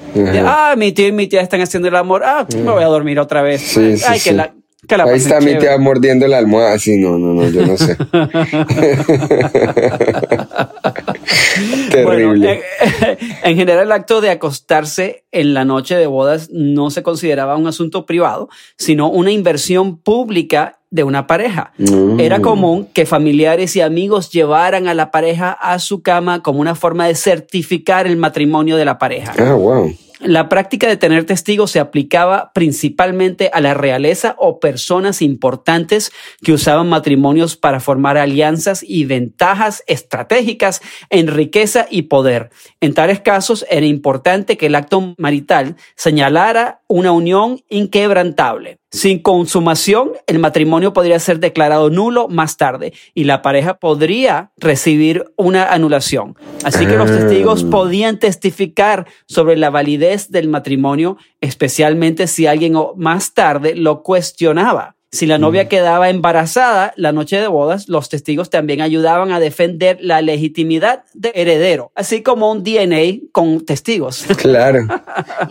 ah, 0.45 0.75
mi 0.77 0.91
tío 0.91 1.07
y 1.07 1.13
mi 1.13 1.27
tía 1.27 1.39
están 1.39 1.61
haciendo 1.61 1.87
el 1.87 1.95
amor, 1.95 2.23
ah, 2.25 2.45
me 2.53 2.71
voy 2.71 2.83
a 2.83 2.87
dormir 2.87 3.19
otra 3.19 3.41
vez. 3.41 3.61
Sí, 3.61 3.97
sí, 3.97 4.19
sí. 4.19 4.37
Ahí 4.89 5.17
está 5.17 5.39
mi 5.39 5.57
tía 5.57 5.77
mordiendo 5.77 6.27
la 6.27 6.37
almohada. 6.37 6.77
Sí, 6.77 6.97
no, 6.97 7.17
no, 7.17 7.33
no, 7.33 7.49
yo 7.49 7.65
no 7.65 7.77
sé. 7.77 7.95
Terrible. 11.91 12.61
en, 13.43 13.55
general, 13.55 13.85
el 13.85 13.91
acto 13.91 14.21
de 14.21 14.29
acostarse 14.29 15.25
en 15.31 15.53
la 15.53 15.65
noche 15.65 15.95
de 15.95 16.07
bodas 16.07 16.49
no 16.51 16.89
se 16.89 17.03
consideraba 17.03 17.55
un 17.55 17.67
asunto 17.67 18.05
privado, 18.05 18.49
sino 18.77 19.09
una 19.09 19.31
inversión 19.31 19.97
pública 19.97 20.79
de 20.89 21.03
una 21.03 21.27
pareja. 21.27 21.73
Mm. 21.77 22.19
Era 22.19 22.39
común 22.39 22.87
que 22.93 23.05
familiares 23.05 23.75
y 23.75 23.81
amigos 23.81 24.31
llevaran 24.31 24.87
a 24.87 24.93
la 24.93 25.11
pareja 25.11 25.51
a 25.51 25.79
su 25.79 26.01
cama 26.03 26.43
como 26.43 26.59
una 26.59 26.75
forma 26.75 27.07
de 27.07 27.15
certificar 27.15 28.05
el 28.05 28.17
matrimonio 28.17 28.77
de 28.77 28.85
la 28.85 28.99
pareja. 28.99 29.33
Ah, 29.39 29.53
wow. 29.53 29.91
La 30.23 30.47
práctica 30.47 30.87
de 30.87 30.95
tener 30.95 31.25
testigos 31.25 31.71
se 31.71 31.81
aplicaba 31.81 32.53
principalmente 32.53 33.49
a 33.51 33.59
la 33.59 33.73
realeza 33.73 34.37
o 34.39 34.61
personas 34.61 35.21
importantes 35.21 36.13
que 36.41 36.53
usaban 36.53 36.87
matrimonios 36.87 37.57
para 37.57 37.81
formar 37.81 38.17
alianzas 38.17 38.85
y 38.87 39.03
ventajas 39.03 39.83
estratégicas 39.85 40.81
en 41.09 41.27
riqueza 41.27 41.87
y 41.89 42.03
poder. 42.03 42.51
En 42.79 42.93
tales 42.93 43.19
casos 43.19 43.65
era 43.69 43.85
importante 43.85 44.55
que 44.55 44.67
el 44.67 44.75
acto 44.75 45.13
marital 45.17 45.75
señalara 45.97 46.82
una 46.93 47.11
unión 47.11 47.59
inquebrantable. 47.69 48.77
Sin 48.91 49.17
consumación, 49.17 50.11
el 50.27 50.37
matrimonio 50.37 50.93
podría 50.93 51.17
ser 51.17 51.39
declarado 51.39 51.89
nulo 51.89 52.27
más 52.27 52.55
tarde 52.55 52.93
y 53.15 53.23
la 53.23 53.41
pareja 53.41 53.79
podría 53.79 54.51
recibir 54.57 55.25
una 55.35 55.73
anulación. 55.73 56.37
Así 56.63 56.85
que 56.85 56.95
los 56.95 57.09
ah. 57.09 57.17
testigos 57.17 57.63
podían 57.63 58.19
testificar 58.19 59.07
sobre 59.25 59.57
la 59.57 59.71
validez 59.71 60.29
del 60.29 60.49
matrimonio, 60.49 61.17
especialmente 61.41 62.27
si 62.27 62.45
alguien 62.45 62.75
más 62.95 63.33
tarde 63.33 63.73
lo 63.75 64.03
cuestionaba. 64.03 64.95
Si 65.13 65.27
la 65.27 65.37
novia 65.37 65.69
quedaba 65.69 66.09
embarazada 66.09 66.91
la 66.97 67.11
noche 67.11 67.39
de 67.39 67.47
bodas, 67.47 67.87
los 67.87 68.09
testigos 68.09 68.49
también 68.49 68.81
ayudaban 68.81 69.31
a 69.31 69.39
defender 69.39 69.99
la 70.01 70.23
legitimidad 70.23 71.03
de 71.13 71.31
heredero, 71.35 71.91
así 71.93 72.23
como 72.23 72.51
un 72.51 72.63
DNA 72.63 73.27
con 73.31 73.63
testigos. 73.63 74.25
Claro, 74.43 74.87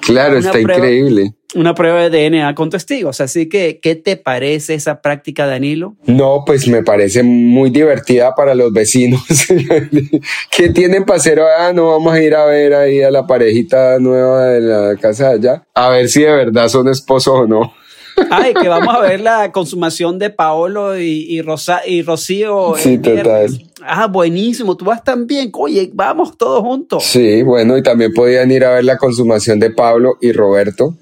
claro, 0.00 0.38
está 0.38 0.60
increíble. 0.60 1.34
Una 1.54 1.74
prueba 1.74 2.08
de 2.08 2.28
DNA 2.28 2.54
con 2.54 2.70
testigos. 2.70 3.20
Así 3.20 3.48
que, 3.48 3.78
¿qué 3.80 3.94
te 3.94 4.16
parece 4.16 4.74
esa 4.74 5.00
práctica, 5.00 5.46
Danilo? 5.46 5.94
No, 6.04 6.42
pues 6.44 6.66
me 6.66 6.82
parece 6.82 7.22
muy 7.22 7.70
divertida 7.70 8.34
para 8.34 8.54
los 8.54 8.72
vecinos. 8.72 9.22
¿Qué 10.50 10.70
tienen 10.70 11.04
para 11.04 11.18
hacer? 11.18 11.40
Ah, 11.40 11.72
no 11.72 11.90
vamos 11.90 12.12
a 12.12 12.22
ir 12.22 12.34
a 12.34 12.44
ver 12.46 12.74
ahí 12.74 13.02
a 13.02 13.10
la 13.10 13.26
parejita 13.26 13.98
nueva 13.98 14.46
de 14.46 14.60
la 14.60 14.96
casa 14.96 15.30
allá. 15.30 15.64
A 15.74 15.90
ver 15.90 16.08
si 16.08 16.22
de 16.22 16.32
verdad 16.32 16.68
son 16.68 16.88
esposos 16.88 17.34
o 17.34 17.46
no. 17.46 17.72
Ay, 18.30 18.54
que 18.54 18.68
vamos 18.68 18.94
a 18.94 19.00
ver 19.00 19.20
la 19.20 19.52
consumación 19.52 20.18
de 20.18 20.30
Paolo 20.30 20.98
y, 20.98 21.40
Rosa, 21.42 21.80
y 21.86 22.02
Rocío. 22.02 22.74
Sí, 22.76 22.98
total. 22.98 23.70
Ah, 23.82 24.06
buenísimo, 24.06 24.76
tú 24.76 24.84
vas 24.84 25.02
también. 25.02 25.50
Oye, 25.54 25.90
vamos 25.92 26.36
todos 26.36 26.62
juntos. 26.62 27.04
Sí, 27.04 27.42
bueno, 27.42 27.76
y 27.76 27.82
también 27.82 28.12
podían 28.12 28.50
ir 28.50 28.64
a 28.64 28.74
ver 28.74 28.84
la 28.84 28.98
consumación 28.98 29.58
de 29.58 29.70
Pablo 29.70 30.18
y 30.20 30.32
Roberto, 30.32 30.96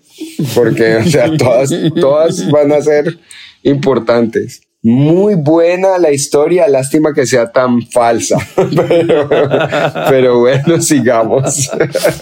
porque, 0.55 0.97
o 0.97 1.05
sea, 1.05 1.37
todas, 1.37 1.71
todas 2.01 2.51
van 2.51 2.73
a 2.73 2.81
ser 2.81 3.19
importantes. 3.63 4.63
Muy 4.83 5.35
buena 5.35 5.99
la 5.99 6.11
historia, 6.11 6.67
lástima 6.67 7.13
que 7.13 7.27
sea 7.27 7.53
tan 7.53 7.83
falsa. 7.83 8.39
Pero, 10.09 10.39
bueno, 10.39 10.81
sigamos. 10.81 11.71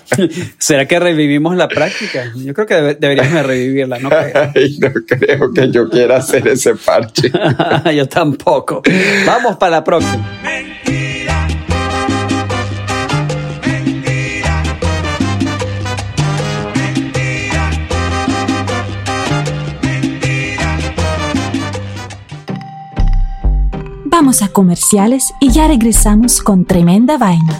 ¿Será 0.58 0.86
que 0.88 0.98
revivimos 0.98 1.56
la 1.56 1.68
práctica? 1.68 2.32
Yo 2.34 2.52
creo 2.54 2.66
que 2.66 2.74
deberíamos 2.98 3.46
revivirla, 3.46 4.00
¿no? 4.00 4.10
no 4.10 4.92
creo 5.06 5.52
que 5.52 5.70
yo 5.70 5.88
quiera 5.88 6.16
hacer 6.16 6.48
ese 6.48 6.74
parche. 6.74 7.30
yo 7.94 8.08
tampoco. 8.08 8.82
Vamos 9.24 9.56
para 9.56 9.76
la 9.76 9.84
próxima. 9.84 10.28
Vamos 24.28 24.42
a 24.42 24.48
comerciales 24.48 25.32
y 25.40 25.50
ya 25.52 25.68
regresamos 25.68 26.42
con 26.42 26.66
Tremenda 26.66 27.16
Vaina. 27.16 27.58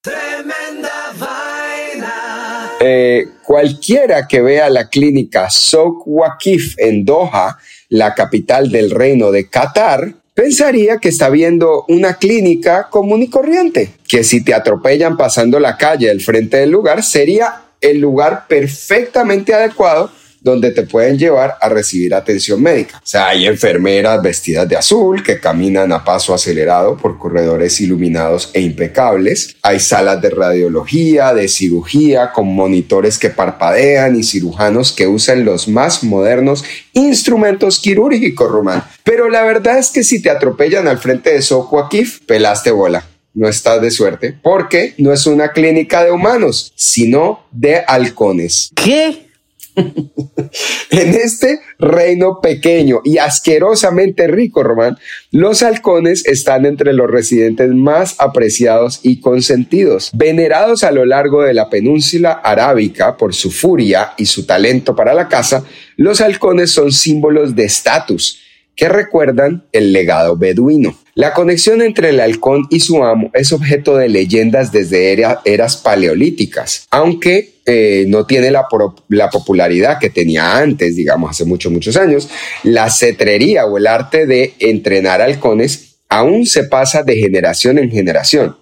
Tremenda 0.00 1.12
Vaina. 1.18 2.70
Eh, 2.78 3.26
cualquiera 3.42 4.28
que 4.28 4.40
vea 4.40 4.70
la 4.70 4.88
clínica 4.88 5.50
Souk 5.50 6.04
Waqif 6.06 6.76
en 6.78 7.04
Doha, 7.04 7.58
la 7.88 8.14
capital 8.14 8.70
del 8.70 8.92
reino 8.92 9.32
de 9.32 9.48
Qatar, 9.48 10.14
pensaría 10.32 10.98
que 10.98 11.08
está 11.08 11.28
viendo 11.28 11.86
una 11.88 12.14
clínica 12.14 12.86
común 12.88 13.24
y 13.24 13.28
corriente, 13.28 13.94
que 14.06 14.22
si 14.22 14.44
te 14.44 14.54
atropellan 14.54 15.16
pasando 15.16 15.58
la 15.58 15.76
calle 15.76 16.08
al 16.08 16.20
frente 16.20 16.58
del 16.58 16.70
lugar 16.70 17.02
sería 17.02 17.62
el 17.80 17.98
lugar 17.98 18.44
perfectamente 18.46 19.54
adecuado 19.54 20.19
donde 20.40 20.70
te 20.70 20.82
pueden 20.82 21.18
llevar 21.18 21.56
a 21.60 21.68
recibir 21.68 22.14
atención 22.14 22.62
médica. 22.62 22.98
O 22.98 23.06
sea, 23.06 23.28
hay 23.28 23.46
enfermeras 23.46 24.22
vestidas 24.22 24.68
de 24.68 24.76
azul 24.76 25.22
que 25.22 25.38
caminan 25.38 25.92
a 25.92 26.04
paso 26.04 26.34
acelerado 26.34 26.96
por 26.96 27.18
corredores 27.18 27.80
iluminados 27.80 28.50
e 28.54 28.60
impecables. 28.60 29.56
Hay 29.62 29.80
salas 29.80 30.20
de 30.20 30.30
radiología, 30.30 31.34
de 31.34 31.48
cirugía, 31.48 32.32
con 32.32 32.48
monitores 32.54 33.18
que 33.18 33.30
parpadean 33.30 34.16
y 34.16 34.22
cirujanos 34.22 34.92
que 34.92 35.06
usan 35.06 35.44
los 35.44 35.68
más 35.68 36.02
modernos 36.02 36.64
instrumentos 36.92 37.78
quirúrgicos, 37.78 38.50
Román. 38.50 38.84
Pero 39.04 39.28
la 39.28 39.42
verdad 39.44 39.78
es 39.78 39.90
que 39.90 40.04
si 40.04 40.22
te 40.22 40.30
atropellan 40.30 40.88
al 40.88 40.98
frente 40.98 41.30
de 41.30 41.42
Socoakif, 41.42 42.20
pelaste 42.26 42.70
bola 42.70 43.04
no 43.32 43.48
estás 43.48 43.80
de 43.80 43.90
suerte, 43.90 44.36
porque 44.42 44.94
no 44.98 45.12
es 45.12 45.26
una 45.26 45.52
clínica 45.52 46.04
de 46.04 46.10
humanos, 46.10 46.72
sino 46.74 47.46
de 47.52 47.82
halcones. 47.86 48.70
¿Qué? 48.74 49.29
en 50.90 51.14
este 51.14 51.60
reino 51.78 52.40
pequeño 52.40 53.00
y 53.04 53.18
asquerosamente 53.18 54.26
rico, 54.26 54.62
Román, 54.62 54.98
los 55.30 55.62
halcones 55.62 56.26
están 56.26 56.66
entre 56.66 56.92
los 56.92 57.10
residentes 57.10 57.70
más 57.70 58.16
apreciados 58.18 59.00
y 59.02 59.20
consentidos, 59.20 60.10
venerados 60.12 60.84
a 60.84 60.90
lo 60.90 61.04
largo 61.04 61.42
de 61.42 61.54
la 61.54 61.70
península 61.70 62.32
arábica 62.32 63.16
por 63.16 63.34
su 63.34 63.50
furia 63.50 64.12
y 64.16 64.26
su 64.26 64.46
talento 64.46 64.94
para 64.94 65.14
la 65.14 65.28
caza. 65.28 65.64
Los 65.96 66.20
halcones 66.20 66.70
son 66.70 66.92
símbolos 66.92 67.54
de 67.54 67.64
estatus 67.64 68.40
que 68.74 68.88
recuerdan 68.88 69.64
el 69.72 69.92
legado 69.92 70.36
beduino. 70.36 70.96
La 71.20 71.34
conexión 71.34 71.82
entre 71.82 72.08
el 72.08 72.20
halcón 72.20 72.66
y 72.70 72.80
su 72.80 73.04
amo 73.04 73.30
es 73.34 73.52
objeto 73.52 73.94
de 73.94 74.08
leyendas 74.08 74.72
desde 74.72 75.12
eras 75.44 75.76
paleolíticas, 75.76 76.86
aunque 76.90 77.56
eh, 77.66 78.06
no 78.08 78.24
tiene 78.24 78.50
la, 78.50 78.66
la, 79.08 79.28
popularidad 79.28 79.98
que 79.98 80.08
tenía 80.08 80.56
antes, 80.56 80.96
digamos, 80.96 81.32
hace 81.32 81.44
muchos, 81.44 81.70
muchos 81.70 81.98
años. 81.98 82.30
La 82.62 82.88
cetrería 82.88 83.66
o 83.66 83.76
el 83.76 83.86
arte 83.86 84.24
de 84.24 84.54
entrenar 84.60 85.20
halcones 85.20 85.96
aún 86.08 86.46
se 86.46 86.64
pasa 86.64 87.02
de 87.02 87.16
generación 87.16 87.76
en 87.76 87.90
generación. 87.90 88.56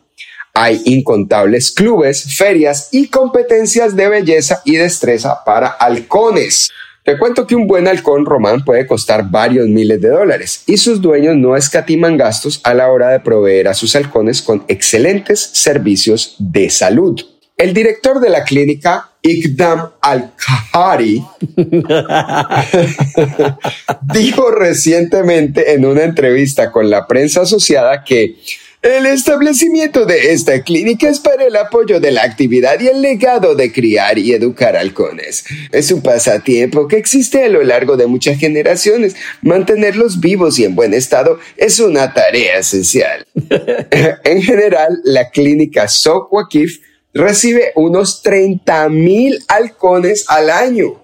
Hay 0.53 0.83
incontables 0.85 1.71
clubes, 1.71 2.35
ferias 2.37 2.89
y 2.91 3.07
competencias 3.07 3.95
de 3.95 4.09
belleza 4.09 4.63
y 4.65 4.75
destreza 4.79 5.45
para 5.45 5.69
halcones. 5.69 6.73
Te 7.09 7.17
cuento 7.17 7.47
que 7.47 7.57
un 7.57 7.67
buen 7.67 7.89
halcón 7.89 8.27
román 8.27 8.63
puede 8.63 8.87
costar 8.87 9.31
varios 9.31 9.67
miles 9.67 9.99
de 9.99 10.11
dólares 10.11 10.63
y 10.67 10.77
sus 10.77 11.01
dueños 11.01 11.37
no 11.37 11.57
escatiman 11.57 12.19
gastos 12.19 12.61
a 12.65 12.75
la 12.75 12.91
hora 12.91 13.09
de 13.09 13.21
proveer 13.21 13.69
a 13.69 13.73
sus 13.73 13.97
halcones 13.97 14.43
con 14.43 14.63
excelentes 14.69 15.41
servicios 15.41 16.37
de 16.39 16.69
salud. 16.69 17.19
El 17.57 17.73
director 17.73 18.21
de 18.21 18.29
la 18.29 18.45
clínica, 18.45 19.09
Ikdam 19.23 19.89
Al-Kahari, 20.03 21.25
dijo 24.13 24.51
recientemente 24.51 25.73
en 25.73 25.87
una 25.87 26.05
entrevista 26.05 26.71
con 26.71 26.91
la 26.91 27.07
prensa 27.07 27.41
asociada 27.41 28.05
que 28.05 28.37
el 28.83 29.07
establecimiento 29.07 30.07
de 30.07 30.33
esta 30.33 30.63
clínica 30.63 31.09
es 31.09 31.19
para 31.19 31.45
el 31.45 31.57
apoyo 31.57 31.99
de 31.99 32.13
la 32.13 32.23
actividad 32.23 32.79
y 32.81 32.87
el 32.87 33.03
legado 33.03 33.57
de 33.57 33.73
criar 33.73 34.19
y 34.19 34.33
educar 34.33 34.77
halcones. 34.77 35.45
Es 35.73 35.91
un 35.91 36.01
pasatiempo 36.01 36.87
que 36.87 36.97
existe 36.97 37.45
a 37.45 37.49
lo 37.49 37.63
largo 37.65 37.97
de 37.97 38.07
muchas 38.07 38.39
generaciones. 38.39 39.17
Mantenerlos 39.43 40.21
vivos 40.21 40.61
y 40.61 40.65
en 40.65 40.77
buen 40.77 40.95
estado 40.95 41.41
es 41.57 41.81
una 41.81 42.15
tarea 42.15 42.59
esencial. 42.59 43.27
en 44.25 44.43
general, 44.43 45.01
la 45.03 45.31
clínica 45.31 45.89
Sokwakif 45.89 46.81
recibe 47.13 47.73
unos 47.75 48.23
30 48.23 48.89
mil 48.91 49.43
halcones 49.49 50.25
al 50.29 50.51
año. 50.51 51.03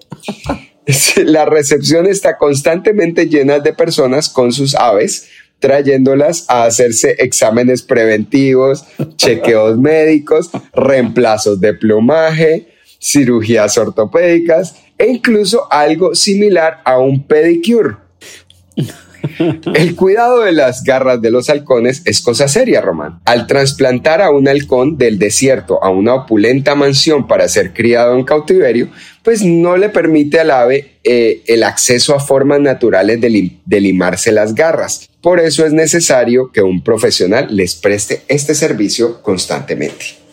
La 1.17 1.47
recepción 1.47 2.07
está 2.07 2.37
constantemente 2.37 3.27
llena 3.27 3.59
de 3.59 3.73
personas 3.73 4.29
con 4.29 4.53
sus 4.53 4.75
aves 4.75 5.29
trayéndolas 5.59 6.45
a 6.49 6.65
hacerse 6.65 7.17
exámenes 7.19 7.83
preventivos, 7.83 8.85
chequeos 9.17 9.79
médicos, 9.79 10.51
reemplazos 10.73 11.61
de 11.61 11.75
plumaje, 11.75 12.69
cirugías 13.01 13.77
ortopédicas 13.77 14.77
e 14.99 15.07
incluso 15.07 15.67
algo 15.71 16.15
similar 16.15 16.81
a 16.85 16.99
un 16.99 17.27
pedicure. 17.27 17.97
El 19.75 19.95
cuidado 19.95 20.41
de 20.41 20.53
las 20.53 20.83
garras 20.83 21.21
de 21.21 21.31
los 21.31 21.51
halcones 21.51 22.03
es 22.05 22.21
cosa 22.21 22.49
seria, 22.49 22.81
Román. 22.81 23.21
Al 23.25 23.47
trasplantar 23.47 24.23
a 24.23 24.31
un 24.31 24.49
halcón 24.49 24.99
del 24.99 25.19
desierto 25.19 25.83
a 25.83 25.91
una 25.91 26.15
opulenta 26.15 26.75
mansión 26.75 27.27
para 27.27 27.49
ser 27.49 27.73
criado 27.73 28.17
en 28.17 28.25
cautiverio, 28.25 28.89
pues 29.23 29.43
no 29.43 29.77
le 29.77 29.89
permite 29.89 30.41
al 30.41 30.51
ave 30.51 30.99
eh, 31.05 31.43
el 31.47 31.63
acceso 31.63 32.15
a 32.15 32.21
formas 32.21 32.61
naturales 32.61 33.21
de 33.21 33.81
limarse 33.81 34.33
las 34.33 34.55
garras. 34.55 35.09
Por 35.21 35.41
eso 35.41 35.65
es 35.65 35.73
necesario 35.73 36.51
que 36.53 36.63
un 36.63 36.83
profesional 36.83 37.49
les 37.51 37.75
preste 37.75 38.23
este 38.29 38.55
servicio 38.55 39.23
constantemente. 39.23 40.24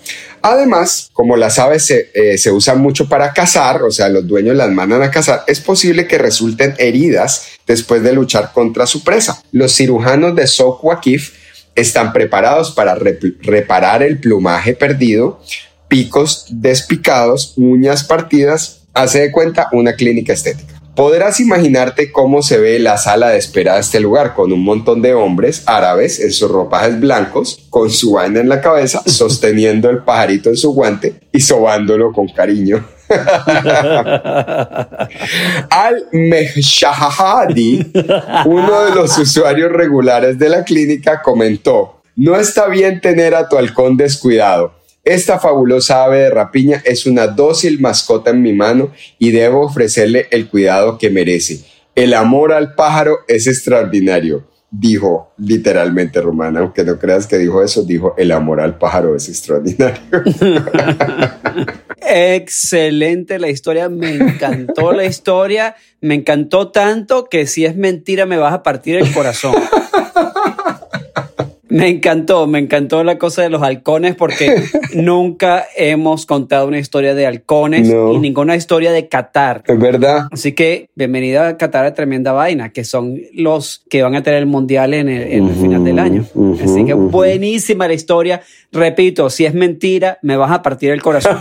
Además, 0.42 1.10
como 1.14 1.38
las 1.38 1.60
aves 1.60 1.92
eh, 1.92 2.38
se, 2.38 2.52
usan 2.52 2.82
mucho 2.82 3.08
para 3.08 3.32
cazar, 3.32 3.84
o 3.84 3.92
sea, 3.92 4.10
los 4.10 4.28
dueños 4.28 4.56
las 4.56 4.70
mandan 4.72 5.04
a 5.04 5.12
cazar, 5.12 5.44
es 5.48 5.60
posible 5.60 6.08
que 6.08 6.18
resulten 6.18 6.74
heridas 6.78 7.48
después 7.68 8.02
de 8.02 8.14
luchar 8.14 8.52
contra 8.54 8.88
su 8.88 9.04
presa. 9.04 9.42
Los 9.52 9.76
cirujanos 9.76 10.36
de 10.36 10.48
Sokwakif 10.48 11.34
están 11.76 12.12
preparados 12.12 12.72
para 12.72 12.96
reparar 12.96 14.04
el 14.04 14.20
plumaje 14.20 14.74
perdido, 14.74 15.42
picos 15.88 16.48
despicados, 16.50 17.54
uñas 17.56 18.04
partidas, 18.04 18.82
hace 18.94 19.22
de 19.22 19.32
cuenta 19.32 19.70
una 19.72 19.94
clínica 19.94 20.34
estética. 20.34 20.81
Podrás 21.02 21.40
imaginarte 21.40 22.12
cómo 22.12 22.44
se 22.44 22.60
ve 22.60 22.78
la 22.78 22.96
sala 22.96 23.30
de 23.30 23.40
espera 23.40 23.74
de 23.74 23.80
este 23.80 24.00
lugar 24.00 24.36
con 24.36 24.54
un 24.54 24.64
montón 24.64 25.02
de 25.02 25.16
hombres 25.16 25.64
árabes 25.66 26.20
en 26.20 26.32
sus 26.32 26.52
ropajes 26.52 27.00
blancos, 27.00 27.66
con 27.72 27.90
su 27.90 28.12
vaina 28.12 28.40
en 28.40 28.48
la 28.48 28.62
cabeza, 28.62 29.02
sosteniendo 29.08 29.90
el 29.90 30.04
pajarito 30.04 30.50
en 30.50 30.58
su 30.58 30.76
guante 30.76 31.16
y 31.32 31.40
sobándolo 31.40 32.12
con 32.12 32.28
cariño. 32.28 32.86
Al 35.72 36.06
Mehshahadi, 36.12 37.94
uno 38.46 38.82
de 38.84 38.92
los 38.94 39.18
usuarios 39.18 39.72
regulares 39.72 40.38
de 40.38 40.50
la 40.50 40.64
clínica, 40.64 41.24
comentó: 41.24 42.04
No 42.16 42.36
está 42.36 42.68
bien 42.68 43.02
tener 43.02 43.34
a 43.34 43.50
tu 43.50 43.58
halcón 43.58 43.98
descuidado 43.98 44.81
esta 45.04 45.40
fabulosa 45.40 46.04
ave 46.04 46.20
de 46.20 46.30
rapiña 46.30 46.82
es 46.86 47.08
una 47.08 47.26
dócil 47.26 47.80
mascota 47.80 48.30
en 48.30 48.42
mi 48.44 48.54
mano 48.54 48.92
y 49.18 49.32
debo 49.32 49.66
ofrecerle 49.66 50.28
el 50.30 50.48
cuidado 50.48 51.00
que 51.00 51.10
merece. 51.10 51.66
El 51.96 52.14
amor 52.14 52.54
al 52.54 52.76
pájaro 52.76 53.18
es 53.28 53.48
extraordinario, 53.48 54.48
dijo 54.70 55.34
literalmente 55.38 56.22
Romana, 56.22 56.60
aunque 56.60 56.84
no 56.84 57.00
creas 57.00 57.26
que 57.26 57.40
dijo 57.40 57.64
eso, 57.64 57.84
dijo 57.84 58.14
el 58.18 58.32
amor 58.32 58.62
al 58.62 58.78
pájaro 58.78 59.16
es 59.16 59.28
extraordinario. 59.28 60.02
Excelente 62.08 63.40
la 63.40 63.50
historia, 63.50 63.90
me 63.90 64.14
encantó 64.14 64.92
la 64.92 65.06
historia, 65.06 65.76
me 66.00 66.14
encantó 66.14 66.70
tanto 66.70 67.26
que 67.26 67.48
si 67.48 67.66
es 67.66 67.76
mentira 67.76 68.26
me 68.28 68.38
vas 68.38 68.54
a 68.54 68.62
partir 68.62 68.98
el 68.98 69.12
corazón. 69.12 69.56
Me 71.72 71.88
encantó, 71.88 72.48
me 72.48 72.60
encantó 72.60 73.02
la 73.06 73.18
cosa 73.18 73.44
de 73.44 73.50
los 73.50 73.62
halcones 73.62 74.16
porque 74.16 74.62
nunca 74.94 75.66
hemos 75.78 76.26
contado 76.26 76.68
una 76.68 76.80
historia 76.80 77.16
de 77.16 77.26
halcones 77.26 77.88
y 77.88 78.18
ninguna 78.18 78.58
historia 78.58 78.92
de 78.92 79.08
Qatar. 79.08 79.64
Es 79.66 79.80
verdad. 79.80 80.28
Así 80.32 80.52
que 80.52 80.90
bienvenida 80.96 81.48
a 81.48 81.58
Qatar 81.58 81.86
a 81.86 81.94
Tremenda 81.94 82.34
Vaina, 82.34 82.74
que 82.74 82.84
son 82.84 83.18
los 83.34 83.86
que 83.90 84.04
van 84.04 84.16
a 84.16 84.22
tener 84.22 84.40
el 84.40 84.48
mundial 84.48 84.94
en 84.94 85.08
el, 85.08 85.50
final 85.54 85.86
del 85.86 86.00
año. 86.00 86.26
Así 86.62 86.84
que 86.84 86.94
buenísima 86.94 87.88
la 87.88 87.94
historia. 87.94 88.42
Repito, 88.74 89.30
si 89.30 89.46
es 89.46 89.54
mentira, 89.54 90.20
me 90.24 90.36
vas 90.36 90.52
a 90.52 90.62
partir 90.62 90.92
el 90.92 91.02
corazón. 91.02 91.38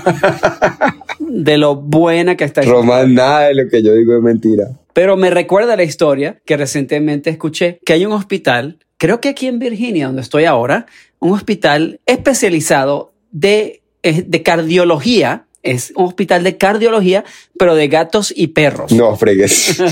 de 1.18 1.58
lo 1.58 1.74
buena 1.74 2.36
que 2.36 2.44
está. 2.44 2.62
Román, 2.62 3.14
nada 3.14 3.48
de 3.48 3.54
lo 3.54 3.68
que 3.68 3.82
yo 3.82 3.94
digo 3.94 4.16
es 4.16 4.22
mentira. 4.22 4.68
Pero 4.92 5.16
me 5.16 5.30
recuerda 5.30 5.74
la 5.74 5.82
historia 5.82 6.40
que 6.44 6.56
recientemente 6.56 7.30
escuché, 7.30 7.80
que 7.84 7.94
hay 7.94 8.06
un 8.06 8.12
hospital 8.12 8.78
creo 9.00 9.20
que 9.20 9.30
aquí 9.30 9.46
en 9.46 9.58
Virginia, 9.58 10.06
donde 10.06 10.20
estoy 10.20 10.44
ahora, 10.44 10.84
un 11.20 11.32
hospital 11.32 12.00
especializado 12.04 13.12
de, 13.32 13.80
de 14.02 14.42
cardiología. 14.42 15.46
Es 15.62 15.92
un 15.96 16.06
hospital 16.06 16.42
de 16.42 16.56
cardiología, 16.56 17.24
pero 17.58 17.74
de 17.74 17.88
gatos 17.88 18.32
y 18.34 18.48
perros. 18.48 18.92
No 18.92 19.16
fregues. 19.16 19.78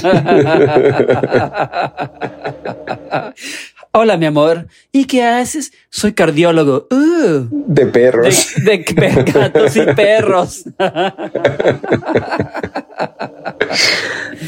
Hola, 4.01 4.17
mi 4.17 4.27
amor. 4.27 4.69
¿Y 4.93 5.07
qué 5.07 5.25
haces? 5.25 5.73
Soy 5.91 6.13
cardiólogo. 6.13 6.87
Uh. 6.89 7.49
de 7.51 7.87
perros. 7.87 8.55
De, 8.65 8.79
gatos 9.33 9.75
y 9.75 9.81
perros. 9.93 10.63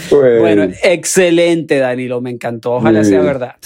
bueno. 0.09 0.69
excelente, 0.85 1.79
Danilo. 1.79 2.21
Me 2.21 2.31
encantó. 2.31 2.75
Ojalá 2.75 3.03
sea 3.03 3.23
verdad. 3.23 3.57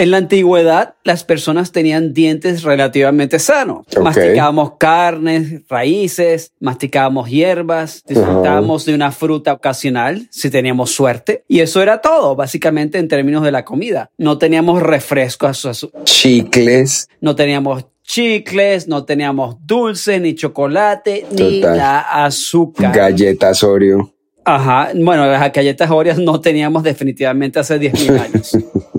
En 0.00 0.10
la 0.12 0.16
antigüedad, 0.16 0.94
las 1.04 1.24
personas 1.24 1.72
tenían 1.72 2.14
dientes 2.14 2.62
relativamente 2.62 3.38
sanos. 3.38 3.84
Masticábamos 4.02 4.78
carnes, 4.78 5.60
raíces, 5.68 6.54
masticábamos 6.58 7.28
hierbas, 7.28 8.02
disfrutábamos 8.08 8.86
de 8.86 8.94
una 8.94 9.12
fruta 9.12 9.52
ocasional 9.52 10.26
si 10.30 10.48
teníamos 10.48 10.90
suerte. 10.92 11.44
Y 11.48 11.60
eso 11.60 11.82
era 11.82 12.00
todo, 12.00 12.34
básicamente, 12.34 12.96
en 12.96 13.08
términos 13.08 13.42
de 13.42 13.52
la 13.52 13.62
comida. 13.66 14.10
No 14.16 14.38
teníamos 14.38 14.82
refrescos. 14.82 15.86
Chicles. 16.04 17.06
No 17.20 17.36
teníamos 17.36 17.84
chicles, 18.02 18.88
no 18.88 19.04
teníamos 19.04 19.56
dulce, 19.66 20.18
ni 20.18 20.34
chocolate, 20.34 21.26
ni 21.30 21.60
la 21.60 22.00
azúcar. 22.24 22.96
Galletas 22.96 23.62
Oreo. 23.62 24.14
Ajá, 24.46 24.92
bueno, 24.94 25.26
las 25.26 25.52
galletas 25.52 25.90
Oreo 25.90 26.14
no 26.16 26.40
teníamos 26.40 26.84
definitivamente 26.84 27.58
hace 27.58 27.78
10.000 27.78 28.18
años. 28.18 28.56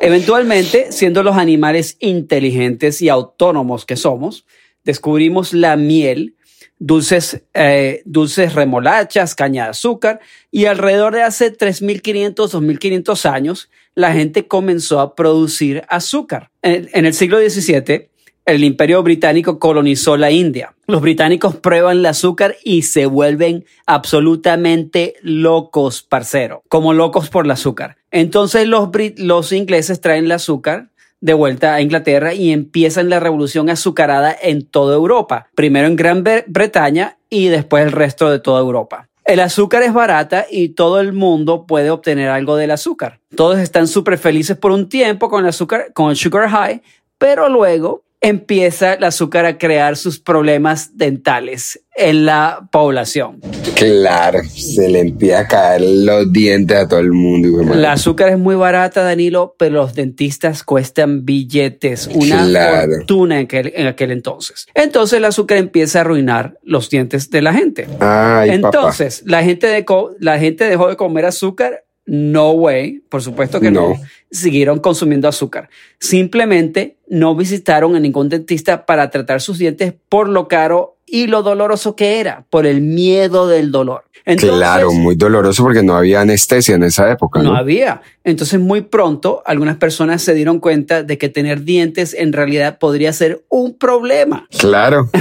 Eventualmente, 0.00 0.92
siendo 0.92 1.22
los 1.22 1.36
animales 1.36 1.96
inteligentes 2.00 3.02
y 3.02 3.08
autónomos 3.08 3.84
que 3.84 3.96
somos, 3.96 4.46
descubrimos 4.82 5.52
la 5.52 5.76
miel 5.76 6.36
dulces, 6.78 7.42
eh, 7.54 8.02
dulces 8.06 8.54
remolachas, 8.54 9.34
caña 9.34 9.64
de 9.64 9.70
azúcar, 9.70 10.20
y 10.50 10.64
alrededor 10.64 11.14
de 11.14 11.22
hace 11.22 11.56
3.500, 11.56 12.34
2.500 12.34 13.30
años, 13.30 13.70
la 13.94 14.12
gente 14.12 14.48
comenzó 14.48 15.00
a 15.00 15.14
producir 15.14 15.84
azúcar. 15.88 16.50
En, 16.62 16.88
en 16.92 17.04
el 17.04 17.14
siglo 17.14 17.38
XVII, 17.38 18.09
el 18.46 18.64
imperio 18.64 19.02
británico 19.02 19.58
colonizó 19.58 20.16
la 20.16 20.30
India. 20.30 20.74
Los 20.86 21.00
británicos 21.02 21.56
prueban 21.56 21.98
el 21.98 22.06
azúcar 22.06 22.56
y 22.64 22.82
se 22.82 23.06
vuelven 23.06 23.64
absolutamente 23.86 25.14
locos, 25.22 26.02
parcero, 26.02 26.62
como 26.68 26.92
locos 26.92 27.28
por 27.28 27.44
el 27.44 27.52
azúcar. 27.52 27.96
Entonces 28.10 28.66
los, 28.66 29.52
ingleses 29.52 30.00
traen 30.00 30.24
el 30.24 30.32
azúcar 30.32 30.88
de 31.20 31.34
vuelta 31.34 31.74
a 31.74 31.82
Inglaterra 31.82 32.34
y 32.34 32.50
empiezan 32.50 33.10
la 33.10 33.20
revolución 33.20 33.68
azucarada 33.70 34.34
en 34.40 34.66
toda 34.66 34.96
Europa, 34.96 35.48
primero 35.54 35.86
en 35.86 35.96
Gran 35.96 36.24
Bretaña 36.46 37.18
y 37.28 37.48
después 37.48 37.84
el 37.84 37.92
resto 37.92 38.30
de 38.30 38.40
toda 38.40 38.60
Europa. 38.60 39.08
El 39.26 39.38
azúcar 39.38 39.84
es 39.84 39.92
barata 39.92 40.46
y 40.50 40.70
todo 40.70 40.98
el 40.98 41.12
mundo 41.12 41.66
puede 41.66 41.90
obtener 41.90 42.30
algo 42.30 42.56
del 42.56 42.72
azúcar. 42.72 43.20
Todos 43.36 43.58
están 43.60 43.86
súper 43.86 44.18
felices 44.18 44.56
por 44.56 44.72
un 44.72 44.88
tiempo 44.88 45.28
con 45.28 45.44
el 45.44 45.50
azúcar, 45.50 45.92
con 45.92 46.10
el 46.10 46.16
sugar 46.16 46.48
high, 46.48 46.82
pero 47.16 47.48
luego 47.48 48.02
empieza 48.20 48.94
el 48.94 49.04
azúcar 49.04 49.46
a 49.46 49.56
crear 49.56 49.96
sus 49.96 50.20
problemas 50.20 50.96
dentales 50.96 51.82
en 51.96 52.26
la 52.26 52.68
población. 52.70 53.40
Claro, 53.74 54.40
se 54.44 54.88
le 54.88 55.00
empieza 55.00 55.40
a 55.40 55.48
caer 55.48 55.80
los 55.80 56.30
dientes 56.32 56.76
a 56.76 56.86
todo 56.86 57.00
el 57.00 57.12
mundo. 57.12 57.72
El 57.72 57.84
azúcar 57.86 58.28
es 58.28 58.38
muy 58.38 58.54
barata, 58.54 59.02
Danilo, 59.02 59.54
pero 59.58 59.76
los 59.76 59.94
dentistas 59.94 60.62
cuestan 60.62 61.24
billetes, 61.24 62.08
una 62.12 62.46
fortuna 62.86 63.38
en 63.38 63.44
aquel, 63.44 63.72
en 63.74 63.86
aquel, 63.86 64.10
entonces. 64.10 64.66
Entonces 64.74 65.16
el 65.16 65.24
azúcar 65.24 65.58
empieza 65.58 65.98
a 65.98 66.02
arruinar 66.02 66.58
los 66.62 66.90
dientes 66.90 67.30
de 67.30 67.42
la 67.42 67.54
gente. 67.54 67.86
Ay, 68.00 68.50
entonces 68.50 69.22
la 69.24 69.42
gente, 69.42 69.66
de 69.66 69.84
la 70.20 70.38
gente 70.38 70.64
dejó 70.64 70.88
de 70.88 70.96
comer 70.96 71.24
azúcar 71.24 71.84
no 72.12 72.50
way, 72.50 73.04
por 73.08 73.22
supuesto 73.22 73.60
que 73.60 73.70
no. 73.70 73.94
Siguieron 74.32 74.80
consumiendo 74.80 75.28
azúcar. 75.28 75.70
Simplemente 76.00 76.96
no 77.06 77.36
visitaron 77.36 77.94
a 77.94 78.00
ningún 78.00 78.28
dentista 78.28 78.84
para 78.84 79.10
tratar 79.10 79.40
sus 79.40 79.58
dientes 79.58 79.94
por 80.08 80.28
lo 80.28 80.48
caro 80.48 80.96
y 81.10 81.26
lo 81.26 81.42
doloroso 81.42 81.96
que 81.96 82.20
era, 82.20 82.44
por 82.50 82.66
el 82.66 82.80
miedo 82.80 83.48
del 83.48 83.72
dolor. 83.72 84.04
claro, 84.36 84.92
muy 84.92 85.16
doloroso 85.16 85.64
porque 85.64 85.82
no 85.82 85.96
había 85.96 86.20
anestesia 86.20 86.76
en 86.76 86.84
esa 86.84 87.10
época. 87.10 87.42
No, 87.42 87.52
no 87.52 87.56
había. 87.56 88.02
Entonces 88.22 88.60
muy 88.60 88.82
pronto 88.82 89.42
algunas 89.44 89.76
personas 89.76 90.22
se 90.22 90.34
dieron 90.34 90.60
cuenta 90.60 91.02
de 91.02 91.18
que 91.18 91.28
tener 91.28 91.64
dientes 91.64 92.14
en 92.14 92.32
realidad 92.32 92.78
podría 92.78 93.12
ser 93.12 93.44
un 93.48 93.76
problema. 93.76 94.46
Claro. 94.58 95.10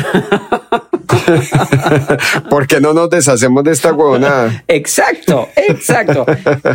¿Por 2.50 2.68
qué 2.68 2.80
no 2.80 2.94
nos 2.94 3.10
deshacemos 3.10 3.64
de 3.64 3.72
esta 3.72 3.94
huevonada? 3.94 4.64
Exacto, 4.68 5.48
exacto. 5.56 6.26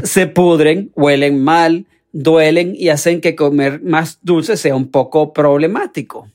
Se 0.03 0.27
pudren, 0.27 0.91
huelen 0.97 1.43
mal, 1.43 1.87
duelen 2.15 2.75
y 2.77 2.89
hacen 2.89 3.21
que 3.21 3.35
comer 3.35 3.83
más 3.83 4.19
dulce 4.23 4.57
sea 4.57 4.75
un 4.75 4.91
poco 4.91 5.33
problemático. 5.33 6.29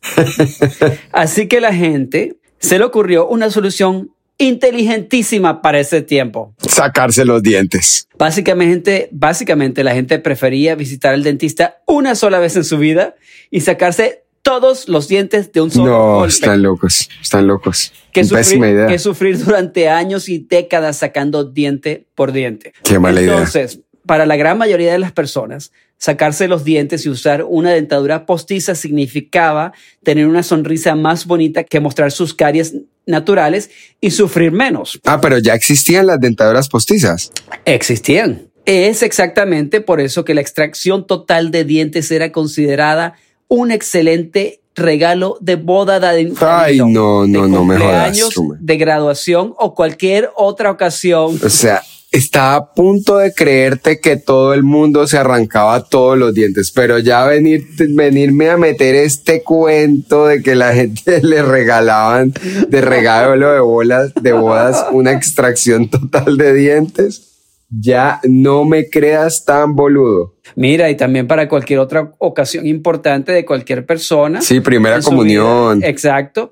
Así 1.11 1.47
que 1.47 1.61
la 1.61 1.73
gente 1.73 2.35
se 2.59 2.77
le 2.77 2.85
ocurrió 2.85 3.27
una 3.27 3.49
solución 3.49 4.11
inteligentísima 4.37 5.61
para 5.61 5.79
ese 5.79 6.01
tiempo. 6.01 6.53
Sacarse 6.59 7.25
los 7.25 7.43
dientes. 7.43 8.07
Básicamente, 8.17 9.09
básicamente 9.11 9.83
la 9.83 9.93
gente 9.93 10.17
prefería 10.19 10.75
visitar 10.75 11.13
al 11.13 11.23
dentista 11.23 11.81
una 11.85 12.15
sola 12.15 12.39
vez 12.39 12.55
en 12.55 12.63
su 12.63 12.77
vida 12.77 13.15
y 13.51 13.61
sacarse 13.61 14.23
todos 14.41 14.87
los 14.87 15.07
dientes 15.07 15.51
de 15.51 15.61
un 15.61 15.69
solo 15.69 15.91
No, 15.91 16.25
están 16.25 16.61
locos, 16.61 17.09
están 17.21 17.47
locos. 17.47 17.93
Que 18.13 18.23
sufrir, 18.23 18.87
que 18.87 18.97
sufrir 18.97 19.43
durante 19.43 19.89
años 19.89 20.29
y 20.29 20.39
décadas 20.39 20.97
sacando 20.97 21.43
diente 21.43 22.07
por 22.15 22.31
diente. 22.31 22.73
Qué 22.83 22.97
mala 22.97 23.21
idea. 23.21 23.33
Entonces, 23.33 23.81
para 24.09 24.25
la 24.25 24.37
gran 24.37 24.57
mayoría 24.57 24.91
de 24.91 24.97
las 24.97 25.11
personas, 25.11 25.71
sacarse 25.99 26.47
los 26.47 26.63
dientes 26.63 27.05
y 27.05 27.09
usar 27.09 27.45
una 27.47 27.73
dentadura 27.73 28.25
postiza 28.25 28.73
significaba 28.73 29.71
tener 30.01 30.25
una 30.25 30.41
sonrisa 30.41 30.95
más 30.95 31.27
bonita 31.27 31.63
que 31.63 31.79
mostrar 31.79 32.11
sus 32.11 32.33
caries 32.33 32.73
naturales 33.05 33.69
y 34.01 34.09
sufrir 34.09 34.51
menos. 34.51 34.99
Ah, 35.05 35.21
pero 35.21 35.37
ya 35.37 35.53
existían 35.53 36.07
las 36.07 36.19
dentaduras 36.19 36.69
postizas. 36.69 37.31
Existían. 37.65 38.47
Es 38.65 39.03
exactamente 39.03 39.79
por 39.79 40.01
eso 40.01 40.25
que 40.25 40.33
la 40.33 40.41
extracción 40.41 41.05
total 41.05 41.51
de 41.51 41.63
dientes 41.63 42.09
era 42.09 42.31
considerada 42.31 43.13
un 43.47 43.69
excelente 43.69 44.61
regalo 44.73 45.37
de 45.39 45.55
boda 45.55 45.99
de 45.99 46.33
Ay, 46.39 46.79
no, 46.79 47.27
no, 47.27 47.47
no 47.47 47.63
me 47.63 47.77
jodas. 47.77 48.17
de 48.59 48.77
graduación 48.77 49.53
o 49.59 49.75
cualquier 49.75 50.31
otra 50.35 50.71
ocasión. 50.71 51.39
O 51.43 51.49
sea, 51.51 51.83
estaba 52.11 52.55
a 52.55 52.73
punto 52.73 53.17
de 53.17 53.33
creerte 53.33 53.99
que 53.99 54.17
todo 54.17 54.53
el 54.53 54.63
mundo 54.63 55.07
se 55.07 55.17
arrancaba 55.17 55.83
todos 55.85 56.17
los 56.17 56.33
dientes, 56.33 56.71
pero 56.71 56.99
ya 56.99 57.25
venir, 57.25 57.65
venirme 57.89 58.49
a 58.49 58.57
meter 58.57 58.95
este 58.95 59.43
cuento 59.43 60.27
de 60.27 60.41
que 60.41 60.55
la 60.55 60.73
gente 60.73 61.21
le 61.23 61.41
regalaban 61.41 62.33
de 62.67 62.81
regalo 62.81 63.51
de 63.51 63.59
bolas, 63.59 64.13
de 64.21 64.33
bodas, 64.33 64.85
una 64.91 65.11
extracción 65.11 65.89
total 65.89 66.37
de 66.37 66.53
dientes 66.53 67.29
ya 67.69 68.19
no 68.23 68.65
me 68.65 68.89
creas 68.89 69.45
tan 69.45 69.75
boludo. 69.75 70.35
Mira, 70.55 70.89
y 70.89 70.97
también 70.97 71.27
para 71.27 71.47
cualquier 71.47 71.79
otra 71.79 72.11
ocasión 72.17 72.65
importante 72.65 73.31
de 73.31 73.45
cualquier 73.45 73.85
persona. 73.85 74.41
Sí, 74.41 74.59
primera 74.59 75.01
comunión. 75.01 75.83
exacto. 75.83 76.51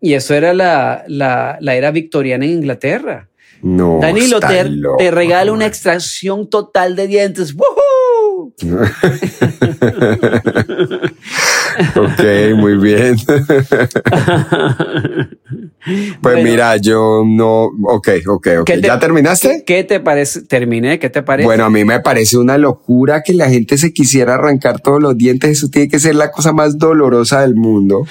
Y 0.00 0.14
eso 0.14 0.34
era 0.34 0.52
la, 0.52 1.04
la, 1.06 1.58
la, 1.60 1.74
era 1.76 1.90
victoriana 1.90 2.44
en 2.44 2.52
Inglaterra. 2.52 3.28
No. 3.62 3.98
Danilo, 4.00 4.40
te, 4.40 4.64
te, 4.98 5.10
regala 5.10 5.52
una 5.52 5.66
extracción 5.66 6.48
total 6.48 6.96
de 6.96 7.06
dientes. 7.06 7.54
ok, 11.96 12.20
muy 12.56 12.76
bien. 12.76 13.16
Pues 16.20 16.44
mira, 16.44 16.76
yo 16.76 17.22
no, 17.26 17.70
ok, 17.84 18.08
ok, 18.26 18.48
ok. 18.60 18.70
¿Ya 18.82 18.98
terminaste? 18.98 19.64
¿qué, 19.66 19.82
te 19.82 19.98
parece? 19.98 20.42
Terminé, 20.42 20.98
¿qué 20.98 21.08
te 21.08 21.22
parece? 21.22 21.46
Bueno, 21.46 21.64
a 21.64 21.70
mí 21.70 21.86
me 21.86 22.00
parece 22.00 22.36
una 22.36 22.58
locura 22.58 23.22
que 23.22 23.32
la 23.32 23.48
gente 23.48 23.78
se 23.78 23.92
quisiera 23.92 24.34
arrancar 24.34 24.80
todos 24.80 25.00
los 25.00 25.16
dientes. 25.16 25.50
Eso 25.50 25.68
tiene 25.68 25.88
que 25.88 25.98
ser 25.98 26.16
la 26.16 26.30
cosa 26.30 26.52
más 26.52 26.76
dolorosa 26.76 27.40
del 27.40 27.54
mundo. 27.54 28.06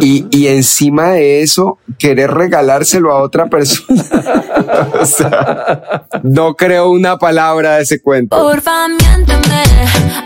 y, 0.00 0.26
y 0.30 0.48
encima 0.48 1.10
de 1.10 1.42
eso, 1.42 1.78
querer 1.98 2.30
regalárselo 2.30 3.12
a 3.12 3.22
otra 3.22 3.46
persona. 3.46 4.02
o 5.00 5.04
sea, 5.04 6.06
no 6.22 6.54
creo 6.54 6.90
una 6.90 7.18
palabra 7.18 7.76
de 7.76 7.82
ese 7.82 8.00
cuento. 8.00 8.36
Porfa, 8.36 8.86
miénteme 9.26 9.62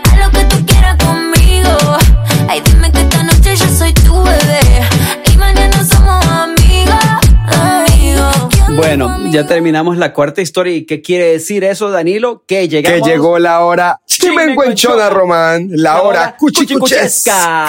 a 0.03 0.15
lo 0.17 0.31
que 0.31 0.43
tú 0.45 0.65
quieras 0.65 0.97
conmigo. 0.97 1.69
Ay, 2.47 2.61
dime 2.65 2.91
que 2.91 3.01
esta 3.01 3.23
noche 3.23 3.55
yo 3.55 3.67
soy 3.67 3.93
tu 3.93 4.23
bebé 4.23 4.59
y 5.31 5.37
mañana 5.37 5.83
somos 5.83 6.25
amigos. 6.25 6.61
Bueno, 8.75 9.29
ya 9.29 9.45
terminamos 9.45 9.97
la 9.97 10.13
cuarta 10.13 10.41
historia. 10.41 10.73
¿Y 10.75 10.85
qué 10.85 11.01
quiere 11.01 11.25
decir 11.33 11.63
eso, 11.63 11.89
Danilo? 11.91 12.43
Que 12.47 12.67
llegamos. 12.67 13.01
Que 13.01 13.09
llegó 13.09 13.37
la 13.37 13.59
hora 13.61 13.99
chimenguenchona, 14.05 15.09
Román. 15.09 15.67
La, 15.71 15.93
la 15.95 16.01
hora 16.01 16.35
cuchicuchesca. 16.37 17.67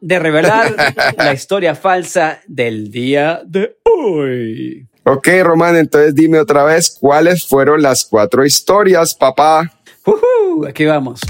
De 0.00 0.18
revelar 0.18 0.94
la 1.16 1.32
historia 1.32 1.74
falsa 1.74 2.40
del 2.46 2.90
día 2.90 3.42
de 3.44 3.76
hoy. 3.84 4.88
Ok, 5.04 5.28
Román, 5.42 5.76
entonces 5.76 6.14
dime 6.14 6.38
otra 6.38 6.62
vez 6.64 6.96
cuáles 6.98 7.44
fueron 7.44 7.82
las 7.82 8.04
cuatro 8.04 8.44
historias, 8.44 9.14
papá. 9.14 9.81
Uh 10.04 10.66
aquí 10.66 10.84
vamos. 10.84 11.20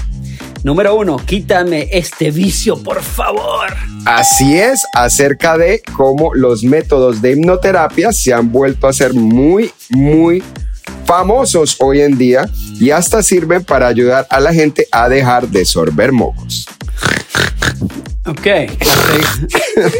Número 0.63 0.95
uno, 0.95 1.17
quítame 1.17 1.89
este 1.91 2.31
vicio, 2.31 2.81
por 2.81 3.01
favor. 3.03 3.67
Así 4.05 4.57
es, 4.57 4.81
acerca 4.93 5.57
de 5.57 5.81
cómo 5.95 6.33
los 6.33 6.63
métodos 6.63 7.21
de 7.21 7.33
hipnoterapia 7.33 8.13
se 8.13 8.33
han 8.33 8.51
vuelto 8.51 8.87
a 8.87 8.93
ser 8.93 9.13
muy, 9.13 9.71
muy 9.89 10.41
famosos 11.05 11.75
hoy 11.79 12.01
en 12.01 12.17
día 12.17 12.49
y 12.79 12.91
hasta 12.91 13.21
sirven 13.21 13.63
para 13.65 13.87
ayudar 13.87 14.25
a 14.29 14.39
la 14.39 14.53
gente 14.53 14.87
a 14.91 15.09
dejar 15.09 15.49
de 15.49 15.65
sorber 15.65 16.13
mocos. 16.13 16.65
Ok, 18.25 18.47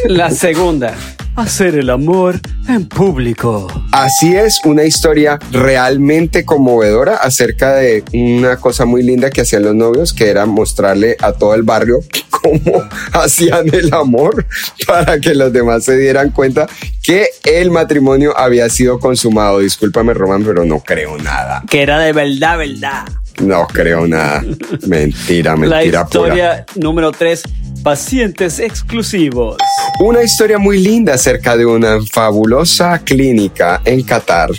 la 0.06 0.30
segunda 0.32 0.96
hacer 1.36 1.74
el 1.76 1.90
amor 1.90 2.40
en 2.68 2.86
público. 2.86 3.68
Así 3.92 4.34
es, 4.34 4.60
una 4.64 4.84
historia 4.84 5.38
realmente 5.50 6.44
conmovedora 6.44 7.16
acerca 7.16 7.74
de 7.74 8.04
una 8.12 8.56
cosa 8.56 8.84
muy 8.84 9.02
linda 9.02 9.30
que 9.30 9.40
hacían 9.40 9.62
los 9.62 9.74
novios, 9.74 10.12
que 10.12 10.28
era 10.28 10.46
mostrarle 10.46 11.16
a 11.20 11.32
todo 11.32 11.54
el 11.54 11.62
barrio 11.62 12.00
cómo 12.30 12.82
hacían 13.12 13.72
el 13.72 13.92
amor 13.92 14.46
para 14.86 15.18
que 15.18 15.34
los 15.34 15.52
demás 15.52 15.84
se 15.84 15.96
dieran 15.96 16.30
cuenta 16.30 16.66
que 17.02 17.28
el 17.44 17.70
matrimonio 17.70 18.36
había 18.36 18.68
sido 18.68 18.98
consumado. 18.98 19.58
Discúlpame, 19.58 20.14
Román, 20.14 20.44
pero 20.44 20.64
no 20.64 20.80
creo 20.80 21.18
nada. 21.18 21.62
Que 21.68 21.82
era 21.82 21.98
de 21.98 22.12
verdad, 22.12 22.58
verdad. 22.58 23.04
No 23.42 23.66
creo 23.66 24.06
nada. 24.06 24.42
Mentira, 24.86 25.52
La 25.52 25.56
mentira 25.56 26.06
pura. 26.06 26.28
historia 26.28 26.66
número 26.76 27.12
3, 27.12 27.42
pacientes 27.82 28.58
exclusivos. 28.58 29.56
Una 30.00 30.22
historia 30.22 30.58
muy 30.58 30.80
linda 30.80 31.14
acerca 31.14 31.56
de 31.56 31.66
una 31.66 31.98
fabulosa 32.10 32.98
clínica 33.00 33.80
en 33.84 34.02
Qatar, 34.02 34.50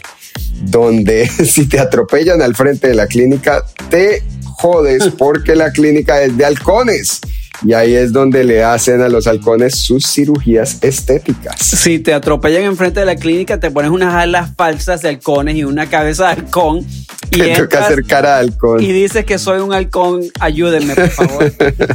donde 0.61 1.27
si 1.45 1.67
te 1.67 1.79
atropellan 1.79 2.41
al 2.41 2.55
frente 2.55 2.89
de 2.89 2.95
la 2.95 3.07
clínica, 3.07 3.65
te 3.89 4.23
jodes 4.43 5.09
porque 5.17 5.55
la 5.55 5.71
clínica 5.71 6.21
es 6.21 6.37
de 6.37 6.45
halcones. 6.45 7.21
Y 7.63 7.73
ahí 7.73 7.95
es 7.95 8.11
donde 8.11 8.43
le 8.43 8.63
hacen 8.63 9.01
a 9.01 9.09
los 9.09 9.27
halcones 9.27 9.75
sus 9.77 10.05
cirugías 10.05 10.77
estéticas. 10.83 11.55
Si 11.59 11.99
te 11.99 12.13
atropellan 12.13 12.63
enfrente 12.63 12.99
de 12.99 13.05
la 13.05 13.15
clínica, 13.15 13.59
te 13.59 13.71
pones 13.71 13.91
unas 13.91 14.13
alas 14.13 14.51
falsas 14.57 15.01
de 15.01 15.09
halcones 15.09 15.55
y 15.55 15.63
una 15.63 15.87
cabeza 15.89 16.25
de 16.25 16.29
halcón. 16.33 16.85
Y, 17.31 17.39
Te 17.39 17.55
toca 17.55 17.85
hacer 17.85 18.03
cara 18.05 18.35
de 18.35 18.39
halcón. 18.41 18.83
y 18.83 18.91
dices 18.91 19.25
que 19.25 19.37
soy 19.39 19.59
un 19.59 19.73
halcón, 19.73 20.21
ayúdenme, 20.39 20.93
por 20.95 21.09
favor. 21.09 21.51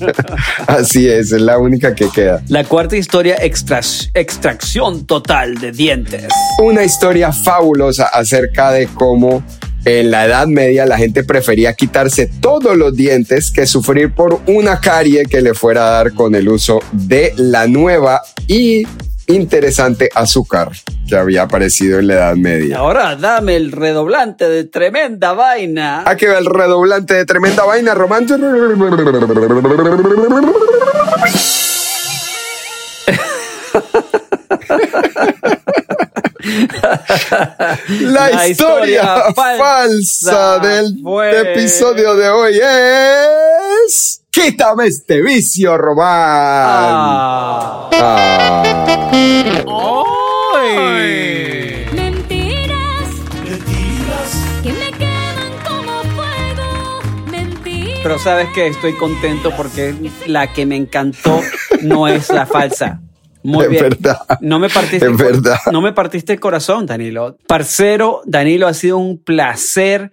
Así 0.66 1.08
es, 1.08 1.32
es 1.32 1.40
la 1.40 1.58
única 1.58 1.94
que 1.94 2.08
queda. 2.08 2.42
La 2.48 2.64
cuarta 2.64 2.96
historia, 2.96 3.36
extra- 3.40 3.80
extracción 4.14 5.06
total 5.06 5.56
de 5.58 5.72
dientes. 5.72 6.24
Una 6.58 6.82
historia 6.84 7.32
fabulosa 7.32 8.06
acerca 8.06 8.72
de 8.72 8.86
cómo 8.88 9.42
en 9.84 10.10
la 10.10 10.26
Edad 10.26 10.46
Media 10.46 10.86
la 10.86 10.98
gente 10.98 11.24
prefería 11.24 11.74
quitarse 11.74 12.26
todos 12.26 12.76
los 12.76 12.94
dientes 12.94 13.50
que 13.50 13.66
sufrir 13.66 14.12
por 14.12 14.40
una 14.46 14.80
carie 14.80 15.24
que 15.24 15.40
le 15.40 15.54
fuera 15.54 15.88
a 15.88 15.90
dar 15.90 16.14
con 16.14 16.34
el 16.34 16.48
uso 16.48 16.80
de 16.92 17.32
la 17.36 17.66
nueva 17.66 18.22
y 18.46 18.86
interesante 19.26 20.10
azúcar 20.14 20.70
que 21.08 21.16
había 21.16 21.42
aparecido 21.42 21.98
en 21.98 22.08
la 22.08 22.14
Edad 22.14 22.36
Media. 22.36 22.78
Ahora 22.78 23.16
dame 23.16 23.56
el 23.56 23.72
redoblante 23.72 24.48
de 24.48 24.64
tremenda 24.64 25.32
vaina. 25.32 26.02
Aquí 26.06 26.26
va 26.26 26.38
el 26.38 26.46
redoblante 26.46 27.14
de 27.14 27.24
tremenda 27.24 27.64
vaina 27.64 27.94
romántica. 27.94 28.38
La, 38.00 38.28
La 38.30 38.48
historia, 38.48 39.02
historia 39.02 39.34
falsa, 39.34 39.58
falsa 39.58 40.58
del 40.58 41.00
fue- 41.02 41.52
episodio 41.52 42.14
de 42.16 42.28
hoy 42.28 42.60
es... 43.86 44.22
Quítame 44.30 44.86
este 44.86 45.20
vicio, 45.22 45.76
Román. 45.76 46.06
Ah. 46.08 47.90
Ah. 47.92 48.62
Mentiras. 53.00 53.08
Que 54.62 54.72
me 54.72 54.90
queman 54.92 55.52
como 55.66 56.02
fuego. 56.14 57.00
Mentiras. 57.30 58.00
Pero 58.02 58.18
sabes 58.18 58.48
que 58.54 58.66
estoy 58.68 58.94
contento 58.96 59.50
porque 59.56 59.94
la 60.26 60.52
que 60.52 60.66
me 60.66 60.76
encantó 60.76 61.40
no 61.82 62.06
es 62.08 62.28
la 62.30 62.46
falsa. 62.46 63.00
Muy 63.42 63.64
Es 63.64 63.70
bien. 63.70 63.82
verdad. 63.82 64.18
No 64.40 64.58
me 64.58 64.68
partiste 64.68 65.06
Es 65.06 65.16
verdad. 65.16 65.58
No 65.72 65.80
me 65.80 65.92
partiste 65.92 66.32
el 66.34 66.40
corazón, 66.40 66.86
Danilo. 66.86 67.36
Parcero, 67.46 68.22
Danilo, 68.24 68.66
ha 68.66 68.74
sido 68.74 68.98
un 68.98 69.18
placer 69.18 70.12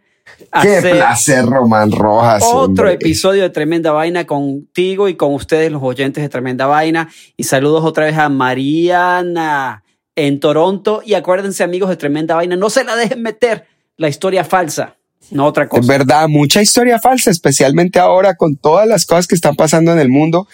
Qué 0.61 0.79
placer, 0.81 1.45
Román 1.45 1.91
Rojas. 1.91 2.43
otro 2.45 2.63
hombre. 2.83 2.93
episodio 2.93 3.41
de 3.43 3.49
Tremenda 3.49 3.91
Vaina 3.91 4.25
contigo 4.27 5.07
y 5.09 5.15
con 5.15 5.33
ustedes, 5.33 5.71
los 5.71 5.81
oyentes 5.81 6.21
de 6.21 6.29
Tremenda 6.29 6.67
Vaina. 6.67 7.09
Y 7.37 7.43
saludos 7.45 7.83
otra 7.85 8.05
vez 8.05 8.17
a 8.17 8.29
Mariana 8.29 9.83
en 10.15 10.39
Toronto. 10.39 11.01
Y 11.05 11.13
acuérdense, 11.15 11.63
amigos 11.63 11.89
de 11.89 11.95
Tremenda 11.95 12.35
Vaina, 12.35 12.55
no 12.55 12.69
se 12.69 12.83
la 12.83 12.95
dejen 12.95 13.21
meter 13.23 13.65
la 13.95 14.09
historia 14.09 14.43
falsa, 14.43 14.95
no 15.31 15.45
otra 15.45 15.67
cosa. 15.67 15.81
Es 15.81 15.87
verdad, 15.87 16.27
mucha 16.27 16.61
historia 16.61 16.99
falsa, 16.99 17.31
especialmente 17.31 17.97
ahora 17.97 18.35
con 18.35 18.57
todas 18.57 18.85
las 18.87 19.05
cosas 19.05 19.27
que 19.27 19.35
están 19.35 19.55
pasando 19.55 19.91
en 19.91 19.99
el 19.99 20.09
mundo. 20.09 20.47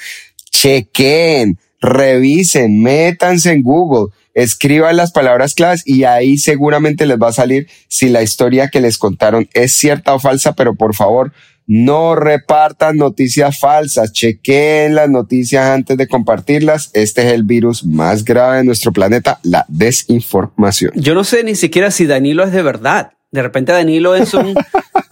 Chequen, 0.49 1.57
revisen, 1.83 2.81
métanse 2.81 3.51
en 3.51 3.61
Google, 3.61 4.13
escriban 4.33 4.95
las 4.95 5.11
palabras 5.11 5.53
claves 5.53 5.83
y 5.85 6.05
ahí 6.05 6.37
seguramente 6.37 7.05
les 7.05 7.19
va 7.19 7.27
a 7.27 7.33
salir 7.33 7.67
si 7.89 8.09
la 8.09 8.23
historia 8.23 8.69
que 8.69 8.79
les 8.81 8.97
contaron 8.97 9.47
es 9.53 9.73
cierta 9.73 10.15
o 10.15 10.19
falsa, 10.19 10.53
pero 10.53 10.75
por 10.75 10.95
favor, 10.95 11.33
no 11.67 12.15
repartan 12.15 12.97
noticias 12.97 13.59
falsas, 13.59 14.11
chequen 14.11 14.95
las 14.95 15.09
noticias 15.09 15.65
antes 15.65 15.97
de 15.97 16.07
compartirlas. 16.07 16.89
Este 16.93 17.27
es 17.27 17.33
el 17.33 17.43
virus 17.43 17.85
más 17.85 18.25
grave 18.25 18.57
de 18.57 18.63
nuestro 18.63 18.91
planeta, 18.91 19.39
la 19.43 19.65
desinformación. 19.67 20.91
Yo 20.95 21.13
no 21.13 21.23
sé 21.23 21.43
ni 21.43 21.55
siquiera 21.55 21.91
si 21.91 22.05
Danilo 22.05 22.43
es 22.43 22.51
de 22.51 22.63
verdad. 22.63 23.11
De 23.33 23.41
repente 23.41 23.73
Danilo 23.73 24.15
es 24.15 24.33
un 24.33 24.53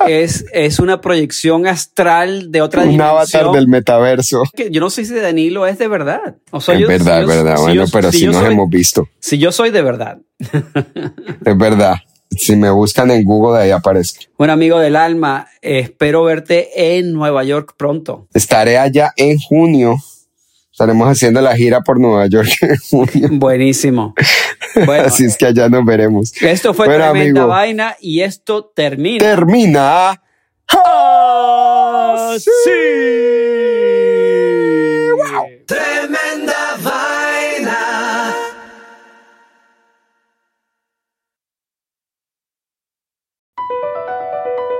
es, 0.08 0.46
es 0.54 0.80
una 0.80 1.02
proyección 1.02 1.68
astral 1.68 2.52
de 2.52 2.62
otra 2.62 2.84
Un 2.84 2.92
dimensión. 2.92 3.10
avatar 3.18 3.52
del 3.52 3.68
metaverso. 3.68 4.44
Que 4.56 4.72
yo 4.72 4.80
no 4.80 4.90
sé 4.90 5.04
si 5.06 5.14
Danilo 5.14 5.68
es 5.68 5.78
de 5.78 5.88
verdad. 5.88 6.38
O 6.52 6.62
sea, 6.62 6.76
Es 6.76 6.82
yo- 6.82 6.88
verdad, 6.88 7.18
si 7.18 7.22
es 7.22 7.28
verdad. 7.28 7.56
si 7.58 7.62
Bueno, 7.64 7.86
yo- 7.86 7.92
pero 7.92 8.12
si, 8.12 8.26
nos 8.28 8.38
soy- 8.38 8.54
hemos 8.54 8.70
visto. 8.70 9.10
Si 9.20 9.38
yo 9.38 9.52
soy 9.52 9.72
de 9.72 9.82
verdad. 9.82 10.18
Es 11.46 11.58
verdad. 11.58 11.96
Si 12.30 12.56
me 12.56 12.70
buscan 12.72 13.12
en 13.12 13.26
Google, 13.26 13.60
ahí 13.62 13.72
aparezco. 13.72 14.24
Bueno, 14.38 14.54
amigo 14.54 14.80
del 14.80 14.96
alma, 14.96 15.48
espero 15.62 16.24
verte 16.24 16.98
en 16.98 17.12
Nueva 17.12 17.44
York 17.44 17.74
pronto. 17.76 18.28
Estaré 18.34 18.78
allá 18.78 19.12
en 19.18 19.38
junio. 19.38 19.98
Estaremos 20.72 21.10
haciendo 21.10 21.42
la 21.42 21.56
gira 21.58 21.82
por 21.82 22.00
Nueva 22.00 22.26
York 22.28 22.50
en 22.62 22.78
junio. 22.90 23.30
Buenísimo. 23.34 24.14
Bueno, 24.86 25.06
Así 25.06 25.26
es 25.26 25.38
que 25.38 25.46
allá 25.48 25.68
nos 25.70 25.84
veremos. 25.86 26.32
esto 26.42 26.74
fue 26.74 26.86
Bueno, 26.88 27.04
tremenda 27.12 27.42
amigo. 27.42 27.48
vaina 27.48 27.96
y 28.00 28.22
esto 28.22 28.66
termina. 28.76 29.20
Termina. 29.24 30.22
¡Ah, 30.74 32.36
sí! 32.40 32.72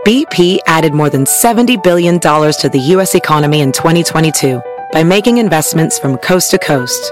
BP 0.06 0.60
added 0.66 0.94
more 0.94 1.10
than 1.10 1.26
$70 1.26 1.84
billion 1.84 2.20
to 2.20 2.70
the 2.72 2.80
U.S. 2.96 3.14
economy 3.16 3.60
in 3.62 3.72
2022 3.72 4.62
by 4.92 5.04
making 5.04 5.38
investments 5.38 6.00
from 6.00 6.18
coast 6.18 6.52
to 6.52 6.58
coast. 6.58 7.12